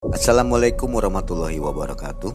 Assalamualaikum 0.00 0.96
warahmatullahi 0.96 1.60
wabarakatuh. 1.60 2.32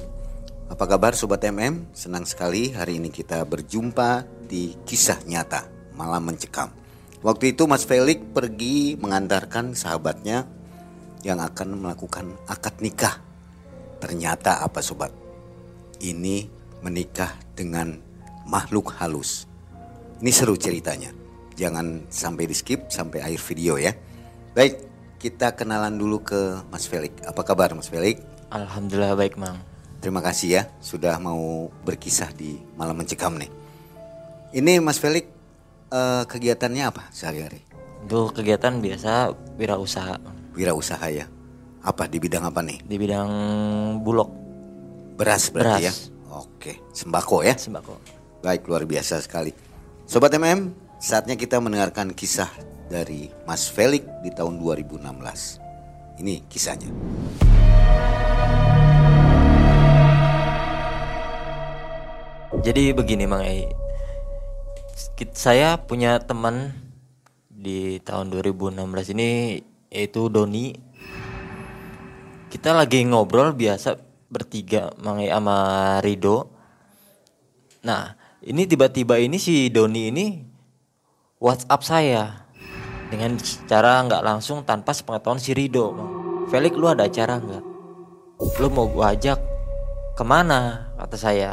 Apa 0.70 0.86
kabar 0.86 1.18
Sobat 1.18 1.42
MM? 1.50 1.90
Senang 1.98 2.22
sekali 2.22 2.70
hari 2.70 3.02
ini 3.02 3.10
kita 3.10 3.42
berjumpa 3.42 4.22
di 4.46 4.78
kisah 4.86 5.18
nyata 5.26 5.66
Malam 5.98 6.30
Mencekam. 6.30 6.70
Waktu 7.26 7.58
itu 7.58 7.66
Mas 7.66 7.82
Felix 7.82 8.22
pergi 8.22 8.94
mengantarkan 9.02 9.74
sahabatnya 9.74 10.46
yang 11.26 11.42
akan 11.42 11.82
melakukan 11.82 12.38
akad 12.46 12.78
nikah. 12.86 13.18
Ternyata 13.98 14.62
apa 14.62 14.86
sobat? 14.86 15.10
Ini 15.98 16.46
menikah 16.86 17.34
dengan 17.58 17.98
makhluk 18.46 18.94
halus. 19.02 19.50
Ini 20.22 20.30
seru 20.30 20.54
ceritanya. 20.54 21.10
Jangan 21.58 22.14
sampai 22.14 22.46
di 22.46 22.54
skip 22.54 22.94
sampai 22.94 23.26
akhir 23.26 23.42
video 23.42 23.82
ya. 23.82 23.90
Baik, 24.54 24.95
kita 25.26 25.58
kenalan 25.58 25.98
dulu 25.98 26.22
ke 26.22 26.62
Mas 26.70 26.86
Felix. 26.86 27.18
Apa 27.26 27.42
kabar 27.42 27.74
Mas 27.74 27.90
Felix? 27.90 28.22
Alhamdulillah 28.54 29.18
baik, 29.18 29.42
Mang. 29.42 29.58
Terima 29.98 30.22
kasih 30.22 30.50
ya 30.54 30.64
sudah 30.78 31.18
mau 31.18 31.74
berkisah 31.82 32.30
di 32.30 32.62
Malam 32.78 33.02
Mencekam 33.02 33.34
nih. 33.42 33.50
Ini 34.54 34.78
Mas 34.86 35.02
Felix 35.02 35.26
eh, 35.90 36.24
kegiatannya 36.30 36.84
apa 36.86 37.10
sehari-hari? 37.10 37.66
Itu 38.06 38.30
kegiatan 38.30 38.78
biasa 38.78 39.34
wirausaha 39.58 40.22
Wirausaha 40.54 41.10
ya. 41.10 41.26
Apa 41.82 42.06
di 42.06 42.22
bidang 42.22 42.46
apa 42.46 42.62
nih? 42.62 42.86
di 42.86 42.94
bidang 43.02 43.30
bulog 44.06 44.30
Beras 45.18 45.50
berarti 45.50 45.90
Beras. 45.90 45.90
ya. 45.90 45.94
Oke, 46.38 46.86
sembako 46.94 47.42
ya. 47.42 47.58
sembako. 47.58 47.98
Baik, 48.46 48.70
luar 48.70 48.86
biasa 48.86 49.26
sekali. 49.26 49.50
Sobat 50.06 50.38
MM, 50.38 50.70
saatnya 51.02 51.34
kita 51.34 51.58
mendengarkan 51.58 52.14
kisah 52.14 52.75
dari 52.90 53.34
Mas 53.50 53.66
Felix 53.70 54.06
di 54.22 54.30
tahun 54.30 54.62
2016. 54.62 55.02
Ini 56.22 56.46
kisahnya. 56.48 56.90
Jadi 62.64 62.96
begini, 62.96 63.28
Mang 63.28 63.44
Ei. 63.44 63.68
Saya 65.36 65.78
punya 65.82 66.18
teman 66.24 66.74
di 67.52 68.00
tahun 68.02 68.32
2016 68.32 69.14
ini 69.14 69.60
yaitu 69.92 70.32
Doni. 70.32 70.74
Kita 72.50 72.72
lagi 72.72 73.04
ngobrol 73.04 73.52
biasa 73.52 74.00
bertiga 74.32 74.96
Mang 75.04 75.20
Ei 75.20 75.30
sama 75.30 75.58
Rido. 76.00 76.50
Nah, 77.86 78.18
ini 78.42 78.66
tiba-tiba 78.66 79.20
ini 79.20 79.38
si 79.38 79.70
Doni 79.70 80.10
ini 80.10 80.26
WhatsApp 81.38 81.82
saya 81.84 82.45
dengan 83.10 83.38
cara 83.70 84.02
nggak 84.06 84.24
langsung 84.26 84.66
tanpa 84.66 84.92
sepengetahuan 84.92 85.42
si 85.42 85.54
Rido. 85.54 85.94
Bang. 85.94 86.12
Felix 86.50 86.74
lu 86.78 86.86
ada 86.90 87.06
acara 87.06 87.42
nggak? 87.42 87.64
Lu 88.62 88.68
mau 88.70 88.90
gua 88.90 89.14
ajak 89.18 89.40
ke 90.14 90.24
mana? 90.26 90.92
Kata 90.98 91.18
saya 91.18 91.52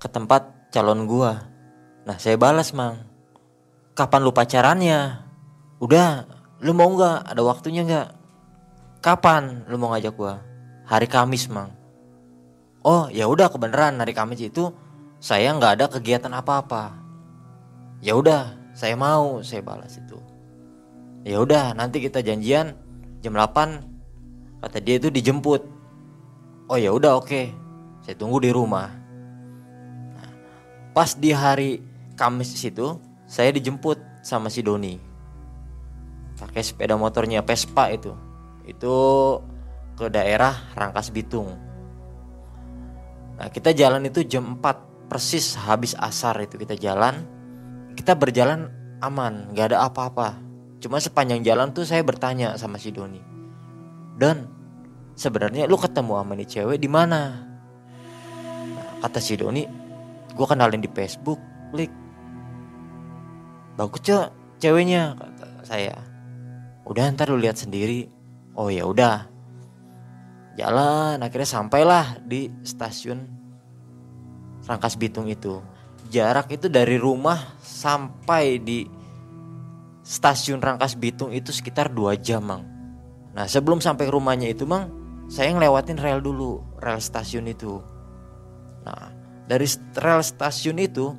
ke 0.00 0.08
tempat 0.08 0.72
calon 0.72 1.04
gua. 1.04 1.48
Nah 2.08 2.16
saya 2.16 2.40
balas 2.40 2.72
mang. 2.72 3.04
Kapan 3.92 4.20
lu 4.24 4.32
pacarannya? 4.32 5.28
Udah, 5.80 6.24
lu 6.64 6.72
mau 6.72 6.88
nggak? 6.88 7.28
Ada 7.28 7.42
waktunya 7.44 7.84
nggak? 7.84 8.08
Kapan 9.04 9.68
lu 9.68 9.76
mau 9.76 9.92
ngajak 9.92 10.14
gua? 10.16 10.40
Hari 10.88 11.08
Kamis 11.08 11.48
mang. 11.52 11.72
Oh 12.80 13.12
ya 13.12 13.28
udah 13.28 13.52
kebenaran 13.52 14.00
hari 14.00 14.16
Kamis 14.16 14.40
itu 14.40 14.72
saya 15.20 15.52
nggak 15.52 15.72
ada 15.76 15.86
kegiatan 15.92 16.32
apa-apa. 16.32 16.96
Ya 18.00 18.16
udah, 18.16 18.56
saya 18.72 18.96
mau, 18.96 19.44
saya 19.44 19.60
balas 19.60 20.00
itu. 20.00 20.29
Ya 21.20 21.36
udah, 21.36 21.76
nanti 21.76 22.00
kita 22.00 22.24
janjian 22.24 22.72
jam 23.20 23.32
8 23.36 24.64
kata 24.64 24.78
dia 24.80 24.96
itu 24.96 25.12
dijemput. 25.12 25.60
Oh 26.72 26.78
ya 26.80 26.92
udah 26.96 27.20
oke. 27.20 27.52
Saya 28.00 28.16
tunggu 28.16 28.40
di 28.40 28.48
rumah. 28.48 28.88
Nah, 30.16 30.30
pas 30.96 31.12
di 31.12 31.32
hari 31.36 31.84
Kamis 32.16 32.56
situ, 32.56 32.96
saya 33.28 33.52
dijemput 33.52 34.00
sama 34.24 34.48
si 34.48 34.64
Doni. 34.64 34.96
Pakai 36.40 36.64
sepeda 36.64 36.96
motornya 36.96 37.44
Vespa 37.44 37.92
itu. 37.92 38.16
Itu 38.64 38.96
ke 39.96 40.08
daerah 40.08 40.72
Rangkas 40.72 41.12
Bitung. 41.12 41.52
Nah, 43.36 43.48
kita 43.52 43.76
jalan 43.76 44.08
itu 44.08 44.24
jam 44.24 44.56
4 44.56 45.08
persis 45.12 45.56
habis 45.56 45.92
asar 46.00 46.40
itu 46.40 46.56
kita 46.56 46.76
jalan. 46.80 47.24
Kita 47.92 48.16
berjalan 48.16 48.72
aman, 49.04 49.52
nggak 49.52 49.76
ada 49.76 49.84
apa-apa. 49.84 50.49
Cuma 50.80 50.96
sepanjang 50.96 51.44
jalan 51.44 51.76
tuh 51.76 51.84
saya 51.84 52.00
bertanya 52.00 52.56
sama 52.56 52.80
si 52.80 52.88
Doni. 52.88 53.20
Dan 54.16 54.48
sebenarnya 55.12 55.68
lu 55.68 55.76
ketemu 55.76 56.12
sama 56.16 56.32
nih 56.32 56.48
cewek 56.48 56.78
di 56.80 56.88
mana? 56.88 57.44
Nah, 58.72 59.04
kata 59.04 59.20
si 59.20 59.36
Doni, 59.36 59.68
gue 60.32 60.46
kenalin 60.48 60.80
di 60.80 60.88
Facebook, 60.88 61.36
klik. 61.68 61.92
Bagus 63.76 64.00
cok 64.00 64.26
ceweknya 64.56 65.20
kata 65.20 65.46
saya. 65.68 65.96
Udah 66.88 67.12
ntar 67.12 67.28
lu 67.28 67.36
lihat 67.36 67.60
sendiri. 67.60 68.08
Oh 68.56 68.72
ya 68.72 68.88
udah. 68.88 69.28
Jalan 70.56 71.20
akhirnya 71.22 71.48
sampailah 71.48 72.20
di 72.24 72.50
stasiun 72.64 73.24
Rangkas 74.64 74.96
Bitung 75.00 75.28
itu. 75.28 75.60
Jarak 76.10 76.50
itu 76.52 76.66
dari 76.66 76.98
rumah 76.98 77.56
sampai 77.62 78.58
di 78.58 78.99
stasiun 80.00 80.60
Rangkas 80.60 80.96
Bitung 80.96 81.30
itu 81.30 81.52
sekitar 81.52 81.92
2 81.92 82.16
jam, 82.20 82.44
Mang. 82.44 82.64
Nah, 83.30 83.46
sebelum 83.46 83.78
sampai 83.78 84.10
rumahnya 84.10 84.50
itu, 84.50 84.66
Mang, 84.66 84.90
saya 85.30 85.54
ngelewatin 85.54 85.98
rel 86.00 86.18
dulu, 86.18 86.64
rel 86.82 86.98
stasiun 86.98 87.46
itu. 87.46 87.78
Nah, 88.82 89.14
dari 89.46 89.66
rel 89.94 90.22
stasiun 90.24 90.78
itu 90.82 91.14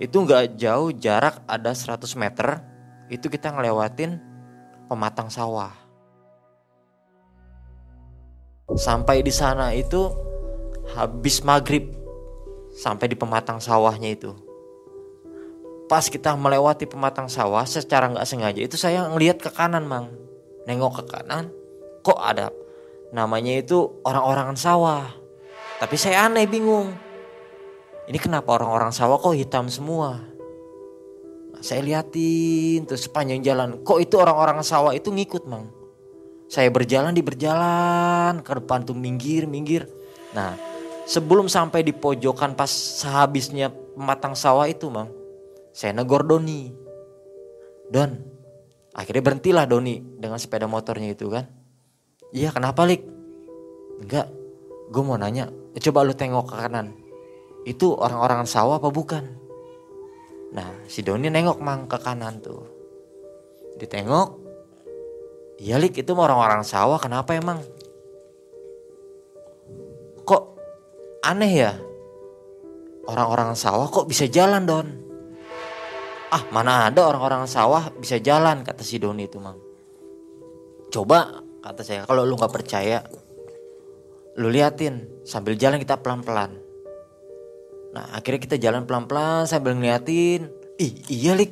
itu 0.00 0.16
nggak 0.16 0.56
jauh 0.56 0.92
jarak 0.96 1.44
ada 1.44 1.76
100 1.76 2.08
meter, 2.16 2.60
itu 3.12 3.28
kita 3.28 3.52
ngelewatin 3.52 4.16
pematang 4.88 5.28
sawah. 5.28 5.72
Sampai 8.76 9.20
di 9.20 9.34
sana 9.34 9.74
itu 9.76 10.08
habis 10.96 11.42
maghrib 11.42 11.90
sampai 12.74 13.10
di 13.10 13.16
pematang 13.18 13.60
sawahnya 13.60 14.14
itu. 14.14 14.49
Pas 15.90 16.06
kita 16.06 16.38
melewati 16.38 16.86
pematang 16.86 17.26
sawah 17.26 17.66
secara 17.66 18.06
nggak 18.06 18.22
sengaja 18.22 18.62
itu 18.62 18.78
saya 18.78 19.10
ngelihat 19.10 19.42
ke 19.42 19.50
kanan 19.50 19.90
mang, 19.90 20.14
nengok 20.62 21.02
ke 21.02 21.18
kanan, 21.18 21.50
kok 22.06 22.14
ada 22.14 22.54
namanya 23.10 23.58
itu 23.58 23.98
orang-orangan 24.06 24.54
sawah. 24.54 25.10
Tapi 25.82 25.96
saya 25.98 26.30
aneh 26.30 26.46
bingung. 26.46 26.94
Ini 28.06 28.18
kenapa 28.22 28.54
orang-orang 28.54 28.94
sawah 28.94 29.18
kok 29.18 29.34
hitam 29.34 29.66
semua? 29.66 30.14
Nah, 31.50 31.58
saya 31.58 31.82
liatin 31.82 32.86
tuh 32.86 32.94
sepanjang 32.94 33.42
jalan, 33.42 33.82
kok 33.82 33.98
itu 33.98 34.14
orang-orang 34.14 34.62
sawah 34.62 34.94
itu 34.94 35.10
ngikut 35.10 35.50
mang. 35.50 35.74
Saya 36.46 36.70
berjalan 36.70 37.14
di 37.14 37.22
berjalan 37.22 38.46
ke 38.46 38.50
depan 38.62 38.86
tuh 38.86 38.94
minggir 38.94 39.46
minggir. 39.50 39.90
Nah 40.38 40.54
sebelum 41.06 41.50
sampai 41.50 41.82
di 41.82 41.90
pojokan 41.90 42.54
pas 42.54 42.70
sehabisnya 42.70 43.74
pematang 43.98 44.38
sawah 44.38 44.66
itu 44.70 44.86
mang, 44.86 45.10
saya 45.70 45.94
negor 45.94 46.26
Doni. 46.26 46.70
Don, 47.90 48.10
akhirnya 48.94 49.22
berhentilah 49.22 49.66
Doni 49.66 49.98
dengan 50.18 50.38
sepeda 50.38 50.70
motornya 50.70 51.10
itu 51.14 51.26
kan. 51.30 51.46
Iya 52.30 52.54
kenapa 52.54 52.86
Lik? 52.86 53.02
Enggak, 54.00 54.30
gue 54.90 55.02
mau 55.02 55.18
nanya. 55.18 55.50
"Eh, 55.74 55.82
Coba 55.82 56.06
lu 56.06 56.14
tengok 56.14 56.46
ke 56.46 56.54
kanan. 56.54 56.94
Itu 57.66 57.98
orang-orang 57.98 58.46
sawah 58.46 58.78
apa 58.78 58.88
bukan? 58.88 59.24
Nah 60.54 60.86
si 60.86 61.02
Doni 61.02 61.26
nengok 61.30 61.58
mang 61.58 61.90
ke 61.90 61.98
kanan 61.98 62.38
tuh. 62.38 62.62
Ditengok, 63.78 64.40
Iya 65.60 65.76
Lik 65.76 66.00
itu 66.00 66.16
orang-orang 66.16 66.64
sawah 66.64 66.96
kenapa 66.96 67.36
emang? 67.36 67.60
Kok 70.24 70.42
aneh 71.20 71.52
ya? 71.52 71.72
Orang-orang 73.04 73.52
sawah 73.52 73.84
kok 73.92 74.08
bisa 74.08 74.24
jalan 74.24 74.64
Don? 74.64 74.88
Ah 76.30 76.46
mana 76.54 76.86
ada 76.86 77.10
orang-orang 77.10 77.50
sawah 77.50 77.90
bisa 77.98 78.22
jalan 78.22 78.62
kata 78.62 78.86
si 78.86 79.02
Doni 79.02 79.26
itu 79.26 79.42
mang. 79.42 79.58
Coba 80.94 81.42
kata 81.58 81.82
saya 81.82 82.06
kalau 82.06 82.22
lu 82.22 82.38
nggak 82.38 82.54
percaya 82.54 83.02
lu 84.38 84.46
liatin 84.46 85.26
sambil 85.26 85.58
jalan 85.58 85.82
kita 85.82 85.98
pelan-pelan. 85.98 86.54
Nah 87.90 88.14
akhirnya 88.14 88.40
kita 88.46 88.56
jalan 88.62 88.86
pelan-pelan 88.86 89.50
sambil 89.50 89.74
ngeliatin. 89.74 90.46
Ih 90.78 90.92
iya 91.10 91.34
Lik 91.34 91.50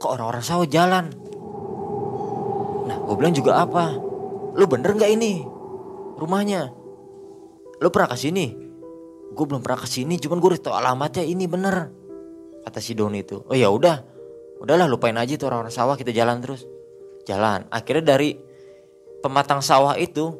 kok 0.00 0.16
orang-orang 0.16 0.44
sawah 0.44 0.68
jalan? 0.68 1.12
Nah 2.88 2.96
gue 3.04 3.14
bilang 3.20 3.36
juga 3.36 3.60
apa? 3.60 3.92
Lu 4.56 4.64
bener 4.64 4.96
nggak 4.96 5.12
ini 5.12 5.44
rumahnya? 6.16 6.72
Lu 7.82 7.88
pernah 7.92 8.08
ke 8.08 8.16
sini? 8.16 8.46
Gue 9.34 9.44
belum 9.50 9.66
pernah 9.66 9.82
ke 9.82 9.88
sini, 9.90 10.14
cuman 10.22 10.38
gue 10.38 10.48
udah 10.54 10.62
tau 10.62 10.74
alamatnya 10.78 11.26
ini 11.26 11.44
bener. 11.50 11.90
Kata 12.62 12.78
si 12.78 12.94
Doni 12.94 13.26
itu. 13.26 13.42
Oh 13.42 13.56
ya 13.56 13.66
udah, 13.66 14.13
udahlah 14.60 14.86
lupain 14.86 15.16
aja 15.16 15.34
tuh 15.34 15.50
orang-orang 15.50 15.74
sawah 15.74 15.96
kita 15.98 16.14
jalan 16.14 16.42
terus. 16.42 16.66
Jalan. 17.24 17.66
Akhirnya 17.72 18.14
dari 18.14 18.36
pematang 19.24 19.64
sawah 19.64 19.96
itu 19.96 20.36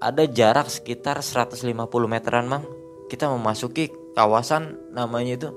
ada 0.00 0.24
jarak 0.24 0.70
sekitar 0.70 1.20
150 1.20 1.66
meteran 2.08 2.48
mang 2.48 2.64
kita 3.10 3.28
memasuki 3.28 3.90
kawasan 4.16 4.94
namanya 4.94 5.36
itu 5.36 5.48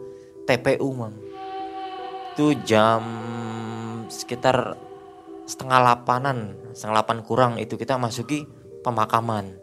TPU 0.50 0.90
mang 0.92 1.16
itu 2.34 2.58
jam 2.66 3.06
sekitar 4.10 4.76
setengah 5.46 5.80
lapanan 5.80 6.58
setengah 6.74 7.06
lapan 7.06 7.18
kurang 7.22 7.54
itu 7.62 7.78
kita 7.78 7.96
masuki 7.96 8.44
pemakaman 8.82 9.54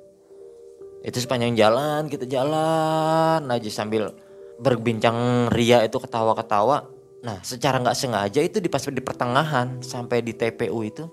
itu 1.03 1.19
sepanjang 1.19 1.59
jalan 1.59 2.07
kita 2.07 2.31
jalan 2.31 3.43
aja 3.51 3.71
sambil 3.75 4.15
berbincang 4.63 5.51
ria 5.51 5.83
itu 5.83 5.99
ketawa-ketawa 5.99 7.00
nah 7.21 7.37
secara 7.45 7.77
nggak 7.85 7.99
sengaja 7.99 8.41
itu 8.41 8.65
di 8.65 8.73
pas 8.73 8.81
di 8.81 9.03
pertengahan 9.05 9.85
sampai 9.85 10.25
di 10.25 10.33
TPU 10.33 10.81
itu 10.81 11.05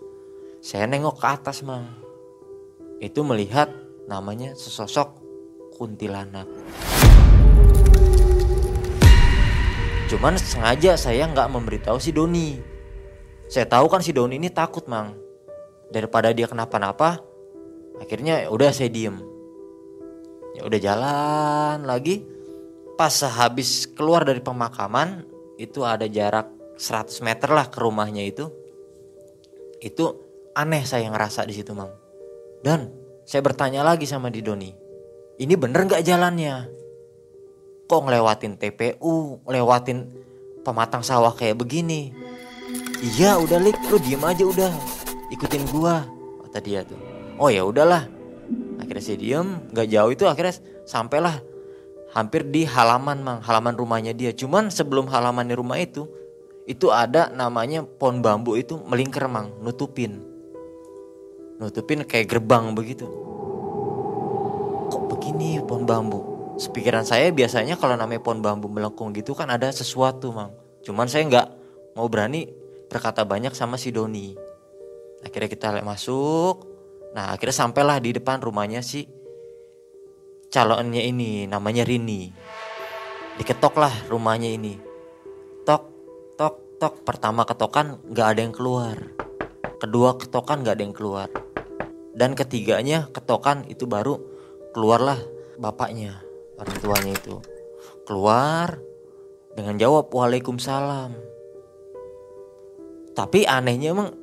saya 0.58 0.90
nengok 0.90 1.22
ke 1.22 1.28
atas 1.28 1.62
mang. 1.62 1.86
Itu 2.98 3.22
melihat 3.22 3.70
namanya 4.10 4.58
sesosok 4.58 5.22
kuntilanak. 5.78 6.50
Cuman 10.10 10.34
sengaja 10.40 10.98
saya 10.98 11.30
nggak 11.30 11.52
memberitahu 11.54 12.02
si 12.02 12.10
Doni. 12.10 12.58
Saya 13.48 13.70
tahu 13.70 13.86
kan 13.88 14.02
si 14.02 14.12
Doni 14.12 14.42
ini 14.42 14.50
takut 14.50 14.90
mang. 14.90 15.14
Daripada 15.94 16.34
dia 16.34 16.50
kenapa-napa 16.50 17.22
akhirnya 18.02 18.44
ya 18.44 18.50
udah 18.50 18.74
saya 18.74 18.90
diem. 18.90 19.22
Ya 20.58 20.66
udah 20.66 20.80
jalan 20.82 21.86
lagi. 21.86 22.26
Pas 22.98 23.14
habis 23.22 23.86
keluar 23.94 24.26
dari 24.26 24.42
pemakaman 24.42 25.37
itu 25.58 25.84
ada 25.84 26.06
jarak 26.06 26.50
100 26.78 27.26
meter 27.26 27.50
lah 27.50 27.68
ke 27.70 27.78
rumahnya 27.82 28.24
itu 28.26 28.50
itu 29.82 30.06
aneh 30.54 30.86
saya 30.86 31.10
ngerasa 31.10 31.46
di 31.46 31.54
situ 31.54 31.74
mang 31.74 31.94
dan 32.62 32.90
saya 33.28 33.42
bertanya 33.46 33.86
lagi 33.86 34.10
sama 34.10 34.30
di 34.34 34.42
Doni 34.42 34.88
ini 35.38 35.54
bener 35.54 35.86
nggak 35.86 36.02
jalannya? 36.02 36.66
Kok 37.86 38.02
ngelewatin 38.10 38.58
TPU 38.58 39.38
lewatin 39.46 40.10
pematang 40.66 41.06
sawah 41.06 41.30
kayak 41.38 41.62
begini? 41.62 42.10
Iya 43.06 43.38
udah 43.38 43.62
lik. 43.62 43.78
Lu 43.94 44.02
diem 44.02 44.20
aja 44.26 44.42
udah. 44.42 44.74
Ikutin 45.30 45.70
gua 45.70 46.10
kata 46.50 46.58
dia 46.58 46.82
tuh. 46.82 46.98
Oh 47.38 47.54
ya 47.54 47.62
udahlah. 47.62 48.10
Akhirnya 48.82 49.04
saya 49.06 49.18
diem 49.22 49.62
nggak 49.70 49.88
jauh 49.94 50.10
itu 50.10 50.26
akhirnya 50.26 50.58
sampailah 50.90 51.38
hampir 52.12 52.48
di 52.48 52.64
halaman 52.64 53.20
mang 53.24 53.40
halaman 53.44 53.76
rumahnya 53.76 54.14
dia. 54.16 54.32
Cuman 54.32 54.72
sebelum 54.72 55.08
halaman 55.12 55.48
rumah 55.52 55.80
itu 55.80 56.08
itu 56.68 56.92
ada 56.92 57.32
namanya 57.32 57.84
pohon 57.84 58.20
bambu 58.20 58.60
itu 58.60 58.80
melingkar 58.88 59.32
mang 59.32 59.56
nutupin. 59.64 60.20
Nutupin 61.58 62.04
kayak 62.04 62.28
gerbang 62.28 62.76
begitu. 62.76 63.08
Kok 64.92 65.04
begini 65.12 65.64
pohon 65.64 65.88
bambu? 65.88 66.20
Sepikiran 66.58 67.06
saya 67.06 67.30
biasanya 67.32 67.78
kalau 67.78 67.96
namanya 67.96 68.22
pohon 68.22 68.44
bambu 68.44 68.68
melengkung 68.68 69.16
gitu 69.16 69.32
kan 69.32 69.48
ada 69.48 69.72
sesuatu 69.72 70.36
mang. 70.36 70.52
Cuman 70.84 71.08
saya 71.08 71.24
nggak 71.28 71.48
mau 71.96 72.08
berani 72.12 72.52
berkata 72.88 73.24
banyak 73.24 73.56
sama 73.56 73.80
si 73.80 73.92
Doni. 73.92 74.36
Akhirnya 75.24 75.50
kita 75.50 75.68
masuk. 75.84 76.68
Nah 77.16 77.34
akhirnya 77.34 77.56
sampailah 77.56 77.98
di 78.04 78.14
depan 78.16 78.44
rumahnya 78.44 78.84
si 78.84 79.08
calonnya 80.48 81.04
ini 81.04 81.46
namanya 81.46 81.84
Rini. 81.84 82.32
Diketoklah 83.38 84.10
rumahnya 84.10 84.50
ini. 84.50 84.80
Tok, 85.68 85.84
tok, 86.40 86.56
tok. 86.82 86.94
Pertama 87.06 87.46
ketokan 87.46 88.02
nggak 88.08 88.28
ada 88.34 88.40
yang 88.42 88.56
keluar. 88.56 88.98
Kedua 89.78 90.18
ketokan 90.18 90.66
nggak 90.66 90.76
ada 90.80 90.84
yang 90.84 90.96
keluar. 90.96 91.30
Dan 92.18 92.34
ketiganya 92.34 93.14
ketokan 93.14 93.70
itu 93.70 93.86
baru 93.86 94.18
keluarlah 94.74 95.22
bapaknya, 95.62 96.18
orang 96.58 96.78
tuanya 96.82 97.14
itu. 97.14 97.38
Keluar 98.10 98.82
dengan 99.54 99.78
jawab 99.78 100.10
waalaikumsalam. 100.10 101.14
Tapi 103.14 103.46
anehnya 103.46 103.94
emang 103.94 104.14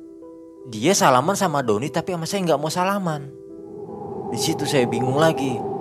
dia 0.67 0.91
salaman 0.91 1.37
sama 1.39 1.63
Doni 1.63 1.87
tapi 1.87 2.11
sama 2.15 2.27
saya 2.27 2.43
nggak 2.43 2.59
mau 2.59 2.71
salaman. 2.71 3.31
Di 4.33 4.39
situ 4.39 4.67
saya 4.67 4.83
bingung 4.89 5.15
lagi. 5.15 5.74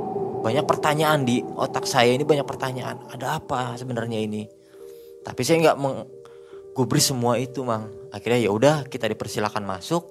Banyak 0.44 0.68
pertanyaan 0.68 1.24
di 1.24 1.40
otak 1.40 1.88
saya 1.88 2.12
ini 2.12 2.20
banyak 2.20 2.44
pertanyaan. 2.44 3.00
Ada 3.08 3.40
apa 3.40 3.80
sebenarnya 3.80 4.20
ini? 4.20 4.44
Tapi 5.24 5.40
saya 5.40 5.72
nggak 5.72 5.78
menggubris 5.80 7.08
semua 7.08 7.40
itu, 7.40 7.64
Mang. 7.64 7.88
Akhirnya 8.12 8.44
ya 8.44 8.52
udah 8.52 8.84
kita 8.84 9.08
dipersilakan 9.08 9.64
masuk. 9.64 10.04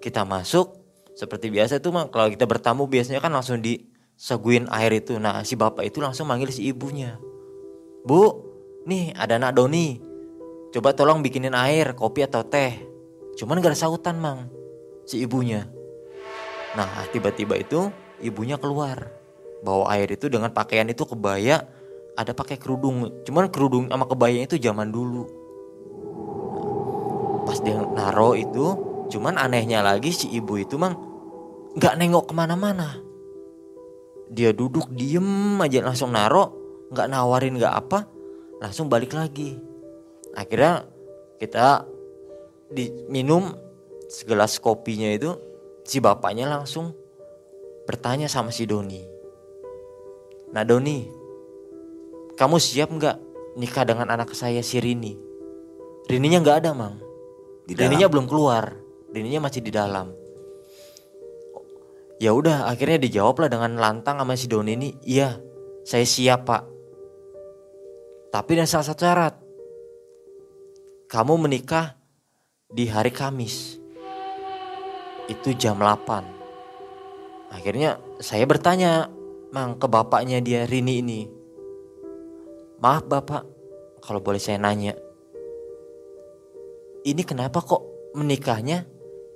Kita 0.00 0.24
masuk 0.24 0.72
seperti 1.12 1.52
biasa 1.52 1.84
tuh, 1.84 1.92
Mang. 1.92 2.08
Kalau 2.08 2.32
kita 2.32 2.48
bertamu 2.48 2.88
biasanya 2.88 3.20
kan 3.20 3.28
langsung 3.28 3.60
diseguin 3.60 4.72
air 4.72 5.04
itu. 5.04 5.20
Nah, 5.20 5.44
si 5.44 5.52
bapak 5.52 5.84
itu 5.84 6.00
langsung 6.00 6.32
manggil 6.32 6.48
si 6.48 6.64
ibunya. 6.64 7.20
Bu, 8.08 8.40
nih 8.88 9.12
ada 9.12 9.36
anak 9.36 9.52
Doni. 9.52 10.00
Coba 10.72 10.96
tolong 10.96 11.20
bikinin 11.20 11.52
air, 11.52 11.92
kopi 11.92 12.24
atau 12.24 12.40
teh. 12.40 12.72
Cuman 13.36 13.60
gak 13.60 13.76
ada 13.76 13.78
sautan 13.78 14.16
mang 14.16 14.48
si 15.04 15.20
ibunya. 15.20 15.68
Nah 16.74 17.06
tiba-tiba 17.14 17.54
itu 17.54 17.92
ibunya 18.18 18.58
keluar 18.58 19.23
bawa 19.64 19.96
air 19.96 20.12
itu 20.12 20.28
dengan 20.28 20.52
pakaian 20.52 20.84
itu 20.86 21.08
kebaya 21.08 21.64
ada 22.14 22.36
pakai 22.36 22.60
kerudung. 22.60 23.24
Cuman 23.24 23.48
kerudung 23.48 23.88
sama 23.88 24.04
kebayanya 24.04 24.46
itu 24.52 24.60
zaman 24.60 24.92
dulu. 24.92 25.24
Pas 27.48 27.58
dia 27.64 27.80
naro 27.80 28.36
itu 28.36 28.92
cuman 29.08 29.36
anehnya 29.40 29.84
lagi 29.84 30.12
si 30.12 30.32
ibu 30.32 30.60
itu 30.60 30.76
mang 30.76 30.96
nggak 31.74 31.96
nengok 31.96 32.30
ke 32.30 32.34
mana-mana. 32.36 33.00
Dia 34.28 34.52
duduk 34.52 34.88
diem 34.92 35.60
aja 35.60 35.80
langsung 35.84 36.12
naro 36.12 36.52
nggak 36.92 37.08
nawarin 37.10 37.56
nggak 37.56 37.74
apa 37.74 38.08
langsung 38.60 38.92
balik 38.92 39.16
lagi. 39.16 39.56
Akhirnya 40.36 40.88
kita 41.40 41.84
diminum 42.72 43.54
segelas 44.08 44.56
kopinya 44.58 45.10
itu 45.12 45.36
si 45.84 46.00
bapaknya 46.00 46.48
langsung 46.48 46.96
bertanya 47.84 48.26
sama 48.26 48.48
si 48.48 48.64
Doni. 48.64 49.13
Nah 50.54 50.62
Doni, 50.62 51.02
kamu 52.38 52.56
siap 52.62 52.94
nggak 52.94 53.16
nikah 53.58 53.82
dengan 53.82 54.06
anak 54.14 54.30
saya 54.38 54.62
si 54.62 54.78
Rini? 54.78 55.18
Rininya 56.06 56.38
nggak 56.38 56.58
ada 56.62 56.70
mang. 56.70 57.02
Di 57.66 57.74
Rininya 57.74 58.06
belum 58.06 58.30
keluar. 58.30 58.70
Rininya 59.10 59.50
masih 59.50 59.66
di 59.66 59.74
dalam. 59.74 60.14
Ya 62.22 62.30
udah, 62.30 62.70
akhirnya 62.70 63.02
dijawab 63.02 63.42
lah 63.42 63.50
dengan 63.50 63.74
lantang 63.74 64.22
sama 64.22 64.38
si 64.38 64.46
Doni 64.46 64.78
ini. 64.78 64.90
Iya, 65.02 65.42
saya 65.82 66.06
siap 66.06 66.46
pak. 66.46 66.62
Tapi 68.30 68.50
dan 68.54 68.70
salah 68.70 68.86
satu 68.86 69.02
syarat, 69.02 69.34
kamu 71.10 71.34
menikah 71.46 71.98
di 72.70 72.90
hari 72.90 73.14
Kamis 73.14 73.78
itu 75.30 75.54
jam 75.56 75.78
8 75.78 77.54
akhirnya 77.54 78.02
saya 78.18 78.44
bertanya 78.44 79.08
mang 79.54 79.78
ke 79.78 79.86
bapaknya 79.86 80.42
dia 80.42 80.66
Rini 80.66 80.98
ini. 80.98 81.20
Maaf 82.82 83.06
bapak 83.06 83.46
kalau 84.02 84.18
boleh 84.18 84.42
saya 84.42 84.58
nanya. 84.58 84.98
Ini 87.06 87.22
kenapa 87.22 87.62
kok 87.62 88.10
menikahnya 88.18 88.82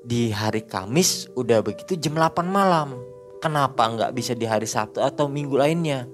di 0.03 0.35
hari 0.35 0.67
Kamis 0.67 1.31
udah 1.39 1.63
begitu 1.63 1.95
jam 1.95 2.19
8 2.19 2.43
malam? 2.51 2.99
Kenapa 3.39 3.87
nggak 3.87 4.11
bisa 4.11 4.35
di 4.35 4.43
hari 4.43 4.67
Sabtu 4.67 4.99
atau 4.99 5.31
minggu 5.31 5.55
lainnya? 5.55 6.11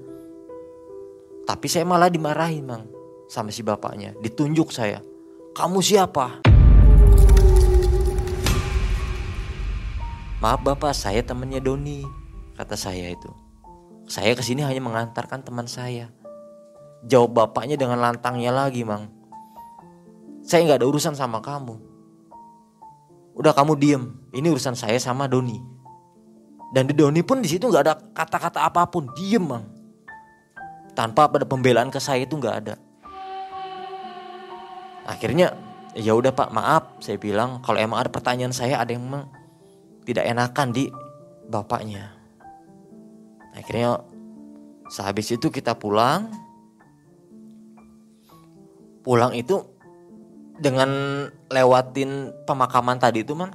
Tapi 1.48 1.64
saya 1.72 1.88
malah 1.88 2.12
dimarahin 2.12 2.68
mang 2.68 2.84
sama 3.24 3.48
si 3.48 3.64
bapaknya. 3.64 4.12
Ditunjuk 4.20 4.68
saya. 4.68 5.00
Kamu 5.56 5.80
siapa? 5.80 6.44
Maaf 10.44 10.60
bapak, 10.60 10.92
saya 10.92 11.24
temannya 11.24 11.64
Doni, 11.64 12.04
kata 12.60 12.76
saya 12.76 13.08
itu. 13.08 13.43
Saya 14.04 14.36
ke 14.36 14.44
sini 14.44 14.60
hanya 14.60 14.84
mengantarkan 14.84 15.40
teman 15.40 15.64
saya. 15.64 16.12
Jawab 17.04 17.36
bapaknya 17.36 17.80
dengan 17.80 18.00
lantangnya 18.00 18.52
lagi, 18.52 18.84
mang. 18.84 19.08
Saya 20.44 20.68
nggak 20.68 20.84
ada 20.84 20.88
urusan 20.88 21.16
sama 21.16 21.40
kamu. 21.40 21.76
Udah 23.34 23.56
kamu 23.56 23.72
diem, 23.80 24.04
ini 24.36 24.52
urusan 24.52 24.76
saya 24.76 25.00
sama 25.00 25.24
Doni. 25.24 25.56
Dan 26.76 26.84
di 26.84 26.94
Doni 26.94 27.24
pun 27.24 27.40
di 27.40 27.48
situ 27.48 27.68
nggak 27.68 27.84
ada 27.84 27.94
kata-kata 27.96 28.68
apa 28.68 28.84
pun, 28.88 29.08
diem 29.16 29.40
mang. 29.40 29.64
Tanpa 30.92 31.26
ada 31.26 31.48
pembelaan 31.48 31.88
ke 31.88 31.98
saya 31.98 32.22
itu 32.22 32.36
nggak 32.36 32.56
ada. 32.60 32.74
Akhirnya 35.04 35.52
ya 35.92 36.16
udah 36.16 36.32
pak 36.32 36.50
maaf 36.50 36.98
saya 36.98 37.20
bilang 37.20 37.60
kalau 37.62 37.78
emang 37.78 38.02
ada 38.02 38.10
pertanyaan 38.10 38.50
saya 38.50 38.80
ada 38.82 38.90
yang 38.90 39.04
tidak 40.04 40.24
enakan 40.24 40.68
di 40.72 40.88
bapaknya. 41.48 42.23
Akhirnya 43.54 44.02
sehabis 44.90 45.32
itu 45.32 45.48
kita 45.48 45.78
pulang. 45.78 46.28
Pulang 49.06 49.32
itu 49.32 49.62
dengan 50.58 50.88
lewatin 51.48 52.34
pemakaman 52.44 52.98
tadi 52.98 53.22
itu 53.22 53.34
man, 53.36 53.52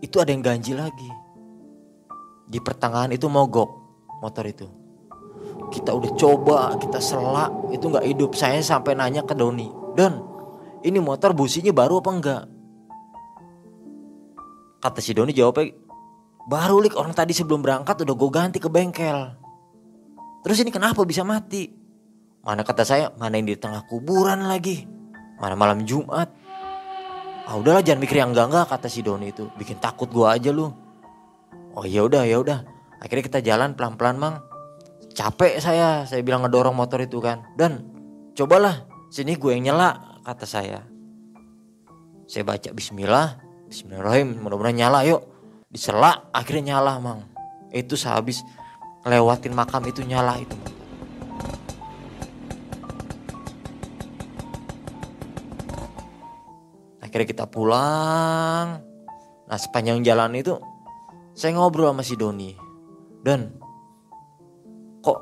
itu 0.00 0.20
ada 0.20 0.30
yang 0.32 0.44
ganjil 0.44 0.80
lagi. 0.80 1.10
di 2.50 2.58
pertengahan 2.58 3.14
itu 3.14 3.30
mogok 3.30 3.70
motor 4.18 4.42
itu 4.42 4.66
kita 5.70 5.94
udah 5.94 6.12
coba 6.18 6.58
kita 6.82 6.98
selak 6.98 7.70
itu 7.70 7.86
nggak 7.86 8.06
hidup 8.10 8.34
saya 8.34 8.58
sampai 8.58 8.98
nanya 8.98 9.22
ke 9.22 9.38
Doni 9.38 9.70
Don 9.94 10.14
ini 10.82 10.98
motor 10.98 11.30
businya 11.30 11.70
baru 11.70 12.02
apa 12.02 12.10
enggak 12.10 12.42
kata 14.82 14.98
si 14.98 15.14
Doni 15.14 15.30
jawabnya 15.30 15.70
baru 16.48 16.80
lik 16.80 16.96
orang 16.96 17.12
tadi 17.12 17.36
sebelum 17.36 17.60
berangkat 17.60 18.00
udah 18.06 18.14
gue 18.14 18.30
ganti 18.30 18.58
ke 18.62 18.70
bengkel. 18.70 19.36
Terus 20.40 20.56
ini 20.64 20.72
kenapa 20.72 21.04
bisa 21.04 21.20
mati? 21.20 21.68
Mana 22.40 22.64
kata 22.64 22.82
saya 22.88 23.12
mana 23.20 23.36
yang 23.36 23.52
di 23.52 23.56
tengah 23.60 23.84
kuburan 23.84 24.48
lagi. 24.48 24.88
Mana 25.36 25.52
malam 25.52 25.84
Jumat. 25.84 26.32
Ah 27.44 27.56
udahlah 27.58 27.84
jangan 27.84 28.00
mikir 28.00 28.20
yang 28.20 28.32
enggak 28.32 28.48
enggak 28.48 28.66
kata 28.72 28.88
si 28.88 29.04
Doni 29.04 29.32
itu. 29.32 29.52
Bikin 29.60 29.76
takut 29.76 30.08
gua 30.08 30.36
aja 30.36 30.48
lu. 30.48 30.72
Oh 31.76 31.84
ya 31.84 32.08
udah 32.08 32.24
ya 32.24 32.40
udah. 32.40 32.64
Akhirnya 33.00 33.24
kita 33.24 33.40
jalan 33.44 33.76
pelan 33.76 34.00
pelan 34.00 34.16
mang. 34.16 34.36
Capek 35.12 35.60
saya 35.60 36.08
saya 36.08 36.24
bilang 36.24 36.40
ngedorong 36.44 36.72
motor 36.72 37.04
itu 37.04 37.20
kan. 37.20 37.44
Dan 37.52 37.84
cobalah 38.32 38.88
sini 39.12 39.36
gue 39.36 39.52
yang 39.52 39.72
nyala 39.72 40.20
kata 40.24 40.48
saya. 40.48 40.80
Saya 42.24 42.46
baca 42.48 42.72
Bismillah. 42.72 43.36
Bismillahirrahmanirrahim. 43.68 44.40
Mudah-mudahan 44.40 44.76
nyala 44.80 45.04
yuk 45.04 45.29
disela 45.70 46.26
akhirnya 46.34 46.74
nyala 46.76 46.98
mang. 46.98 47.22
Itu 47.70 47.94
sehabis 47.94 48.42
lewatin 49.06 49.54
makam 49.54 49.86
itu 49.86 50.02
nyala 50.02 50.42
itu. 50.42 50.58
Akhirnya 56.98 57.26
kita 57.26 57.46
pulang. 57.46 58.82
Nah 59.46 59.58
sepanjang 59.58 60.02
jalan 60.02 60.34
itu 60.34 60.58
saya 61.38 61.54
ngobrol 61.54 61.94
sama 61.94 62.02
si 62.02 62.18
Doni. 62.18 62.50
Don 63.22 63.42
kok 64.98 65.18